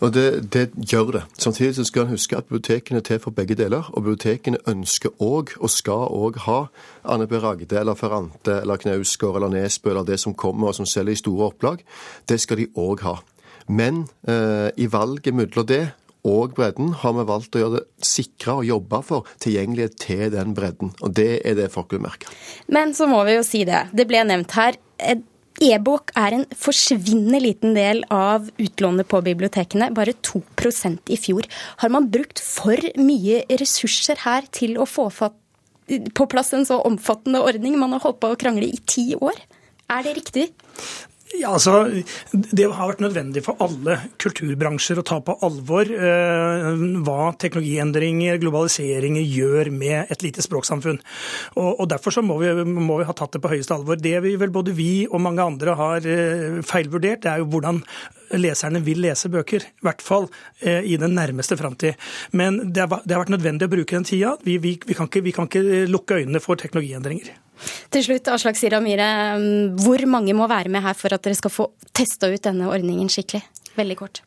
Og 0.00 0.14
det, 0.14 0.52
det, 0.54 0.70
gjør 0.90 1.10
det. 1.12 1.22
Samtidig 1.38 1.74
så 1.74 1.84
skal 1.84 2.06
en 2.06 2.14
huske 2.14 2.36
at 2.36 2.46
bibliotekene 2.46 3.00
er 3.00 3.06
til 3.06 3.18
for 3.22 3.34
begge 3.34 3.56
deler. 3.58 3.90
Og 3.92 4.04
bibliotekene 4.04 4.60
ønsker 4.70 5.10
òg, 5.18 5.56
og 5.58 5.70
skal 5.74 6.06
òg 6.14 6.38
ha, 6.46 6.58
Anne 7.04 7.26
B. 7.26 7.40
Ragde 7.42 7.80
eller 7.80 7.98
Ferrante 7.98 8.60
eller 8.60 8.78
Knausgård 8.78 9.40
eller 9.40 9.50
Nesbø 9.54 9.90
eller 9.90 10.06
det 10.06 10.20
som 10.22 10.34
kommer 10.34 10.70
og 10.70 10.78
som 10.78 10.86
selger 10.86 11.16
i 11.16 11.22
store 11.22 11.50
opplag. 11.50 11.82
Det 12.28 12.40
skal 12.40 12.62
de 12.62 12.68
òg 12.78 13.02
ha. 13.06 13.16
Men 13.68 14.06
eh, 14.28 14.70
i 14.76 14.86
valget 14.92 15.34
mellom 15.34 15.66
det 15.66 15.88
og 16.28 16.54
bredden 16.56 16.92
har 16.98 17.14
vi 17.14 17.24
valgt 17.28 17.56
å 17.56 17.62
gjøre 17.62 17.78
det 17.78 18.06
sikre 18.06 18.58
og 18.60 18.66
jobbe 18.66 19.00
for 19.06 19.28
tilgjengelighet 19.42 19.96
til 20.02 20.24
den 20.34 20.54
bredden. 20.56 20.92
Og 21.00 21.14
det 21.14 21.40
er 21.46 21.56
det 21.58 21.70
folk 21.72 21.94
vil 21.94 22.02
merke. 22.04 22.30
Men 22.66 22.94
så 22.96 23.06
må 23.10 23.22
vi 23.28 23.38
jo 23.38 23.44
si 23.46 23.62
det. 23.68 23.86
Det 23.96 24.08
ble 24.10 24.24
nevnt 24.28 24.56
her. 24.58 24.78
E-bok 25.58 26.12
er 26.18 26.36
en 26.36 26.44
forsvinnende 26.54 27.40
liten 27.42 27.74
del 27.74 28.04
av 28.14 28.46
utlånet 28.62 29.08
på 29.10 29.20
bibliotekene, 29.26 29.90
bare 29.94 30.14
2% 30.22 31.10
i 31.10 31.18
fjor. 31.18 31.48
Har 31.82 31.90
man 31.90 32.06
brukt 32.12 32.38
for 32.44 32.78
mye 32.98 33.42
ressurser 33.58 34.22
her 34.22 34.46
til 34.54 34.78
å 34.78 34.86
få 34.86 35.08
på 35.88 36.28
plass 36.30 36.52
en 36.54 36.66
så 36.68 36.78
omfattende 36.86 37.42
ordning? 37.42 37.78
Man 37.80 37.96
har 37.96 38.04
holdt 38.04 38.20
på 38.22 38.30
å 38.30 38.38
krangle 38.38 38.68
i 38.68 38.78
ti 38.86 39.10
år. 39.18 39.40
Er 39.90 40.06
det 40.06 40.14
riktig? 40.20 40.46
Ja, 41.36 41.50
altså, 41.52 42.02
Det 42.32 42.64
har 42.64 42.88
vært 42.88 43.02
nødvendig 43.04 43.42
for 43.44 43.60
alle 43.60 43.98
kulturbransjer 44.22 45.00
å 45.00 45.04
ta 45.06 45.18
på 45.24 45.34
alvor 45.44 45.90
eh, 45.92 46.68
hva 47.04 47.32
teknologiendringer, 47.36 48.38
globaliseringer, 48.40 49.26
gjør 49.28 49.70
med 49.74 50.12
et 50.12 50.24
lite 50.24 50.44
språksamfunn. 50.44 51.00
Og, 51.56 51.68
og 51.74 51.88
Derfor 51.90 52.16
så 52.16 52.24
må 52.24 52.38
vi, 52.40 52.52
må 52.64 53.00
vi, 53.00 53.08
ha 53.08 53.16
tatt 53.16 53.36
det 53.36 53.42
på 53.44 53.50
høyeste 53.52 53.76
alvor. 53.76 54.00
Det 54.00 54.14
vi 54.24 54.36
vel 54.40 54.54
både 54.54 54.72
vi 54.76 55.04
og 55.08 55.20
mange 55.24 55.44
andre 55.44 55.74
har 55.78 56.08
eh, 56.08 56.62
feilvurdert, 56.66 57.24
det 57.26 57.32
er 57.34 57.42
jo 57.42 57.50
hvordan 57.52 57.82
leserne 58.40 58.80
vil 58.84 59.02
lese 59.04 59.28
bøker. 59.32 59.66
I 59.68 59.88
hvert 59.88 60.04
fall 60.04 60.30
eh, 60.60 60.80
i 60.80 60.96
den 61.00 61.16
nærmeste 61.18 61.58
framtid. 61.60 61.98
Men 62.32 62.72
det 62.72 62.86
har, 62.86 63.04
det 63.04 63.16
har, 63.16 63.26
vært 63.26 63.36
nødvendig 63.36 63.68
å 63.68 63.74
bruke 63.76 63.98
den 63.98 64.08
tida. 64.08 64.36
Vi, 64.44 64.56
vi, 64.64 64.78
kan 64.96 65.12
vi 65.12 65.36
kan 65.36 65.50
ikke 65.50 65.84
lukke 65.92 66.22
øynene 66.22 66.42
for 66.44 66.60
teknologiendringer. 66.60 67.36
Til 67.92 68.04
slutt, 68.06 68.30
Aslak 68.32 68.58
Sira 68.58 68.80
Myhre. 68.84 69.10
Hvor 69.82 70.04
mange 70.10 70.34
må 70.36 70.48
være 70.50 70.72
med 70.72 70.84
her 70.84 70.96
for 70.98 71.14
at 71.14 71.24
dere 71.24 71.38
skal 71.38 71.52
få 71.52 71.70
testa 71.96 72.30
ut 72.30 72.44
denne 72.44 72.70
ordningen 72.70 73.10
skikkelig? 73.12 73.42
Veldig 73.78 73.98
kort. 73.98 74.22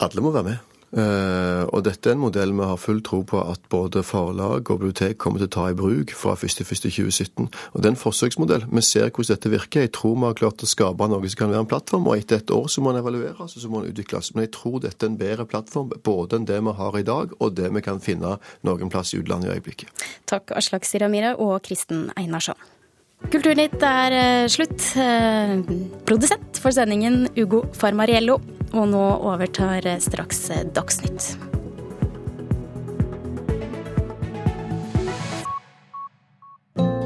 Alle 0.00 0.24
må 0.24 0.32
være 0.34 0.52
med. 0.52 0.69
Uh, 0.90 1.70
og 1.70 1.84
dette 1.86 2.10
er 2.10 2.16
en 2.16 2.22
modell 2.24 2.50
vi 2.50 2.66
har 2.66 2.78
full 2.80 2.98
tro 3.06 3.20
på 3.22 3.38
at 3.38 3.62
både 3.70 4.02
forlag 4.02 4.64
og 4.64 4.80
bibliotek 4.80 5.20
kommer 5.22 5.38
til 5.38 5.46
å 5.46 5.52
ta 5.54 5.66
i 5.70 5.76
bruk 5.78 6.10
fra 6.18 6.34
1.1.2017. 6.34 7.46
Og 7.46 7.76
Det 7.78 7.86
er 7.86 7.92
en 7.92 8.00
forsøksmodell. 8.00 8.66
Vi 8.66 8.82
ser 8.82 9.06
hvordan 9.06 9.36
dette 9.36 9.52
virker. 9.52 9.86
Jeg 9.86 9.92
tror 9.94 10.16
vi 10.16 10.26
har 10.26 10.38
klart 10.40 10.64
å 10.66 10.70
skape 10.70 11.08
noe 11.10 11.30
som 11.30 11.38
kan 11.38 11.54
være 11.54 11.62
en 11.62 11.70
plattform. 11.70 12.08
Og 12.10 12.18
etter 12.18 12.42
et 12.42 12.54
år 12.54 12.66
så 12.66 12.82
må 12.82 12.90
den 12.90 13.04
evalueres 13.04 13.54
og 13.54 13.62
så 13.62 13.70
må 13.70 13.84
den 13.84 13.94
utvikles. 13.94 14.32
Men 14.34 14.48
jeg 14.48 14.54
tror 14.58 14.80
dette 14.82 15.06
er 15.06 15.12
en 15.12 15.20
bedre 15.20 15.46
plattform 15.46 15.94
både 16.10 16.40
enn 16.40 16.48
det 16.50 16.58
vi 16.58 16.74
har 16.80 16.98
i 16.98 17.06
dag, 17.06 17.38
og 17.38 17.54
det 17.54 17.70
vi 17.70 17.84
kan 17.86 18.02
finne 18.02 18.36
noen 18.66 18.90
plass 18.90 19.14
i 19.14 19.22
utlandet 19.22 19.50
i 19.50 19.54
øyeblikket. 19.58 19.94
Takk 20.30 20.50
Aslak 20.58 20.88
Siramira 20.88 21.36
og 21.38 21.60
Kristen 21.66 22.08
Einarsson. 22.18 22.58
Kulturnytt 23.30 23.82
er 23.84 24.16
eh, 24.16 24.48
slutt. 24.50 24.80
Eh, 24.96 25.60
produsent 26.08 26.58
for 26.62 26.74
sendingen 26.74 27.28
Ugo 27.38 27.66
Farmariello. 27.76 28.40
Og 28.70 28.86
nå 28.92 29.06
overtar 29.26 29.86
straks 30.02 30.44
Dagsnytt. 30.76 31.34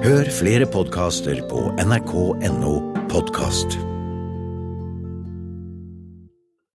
Hør 0.05 0.29
flere 0.37 0.67
podkaster 0.69 1.41
på 1.49 1.71
nrk.no 1.81 2.77
podkast. 3.09 3.79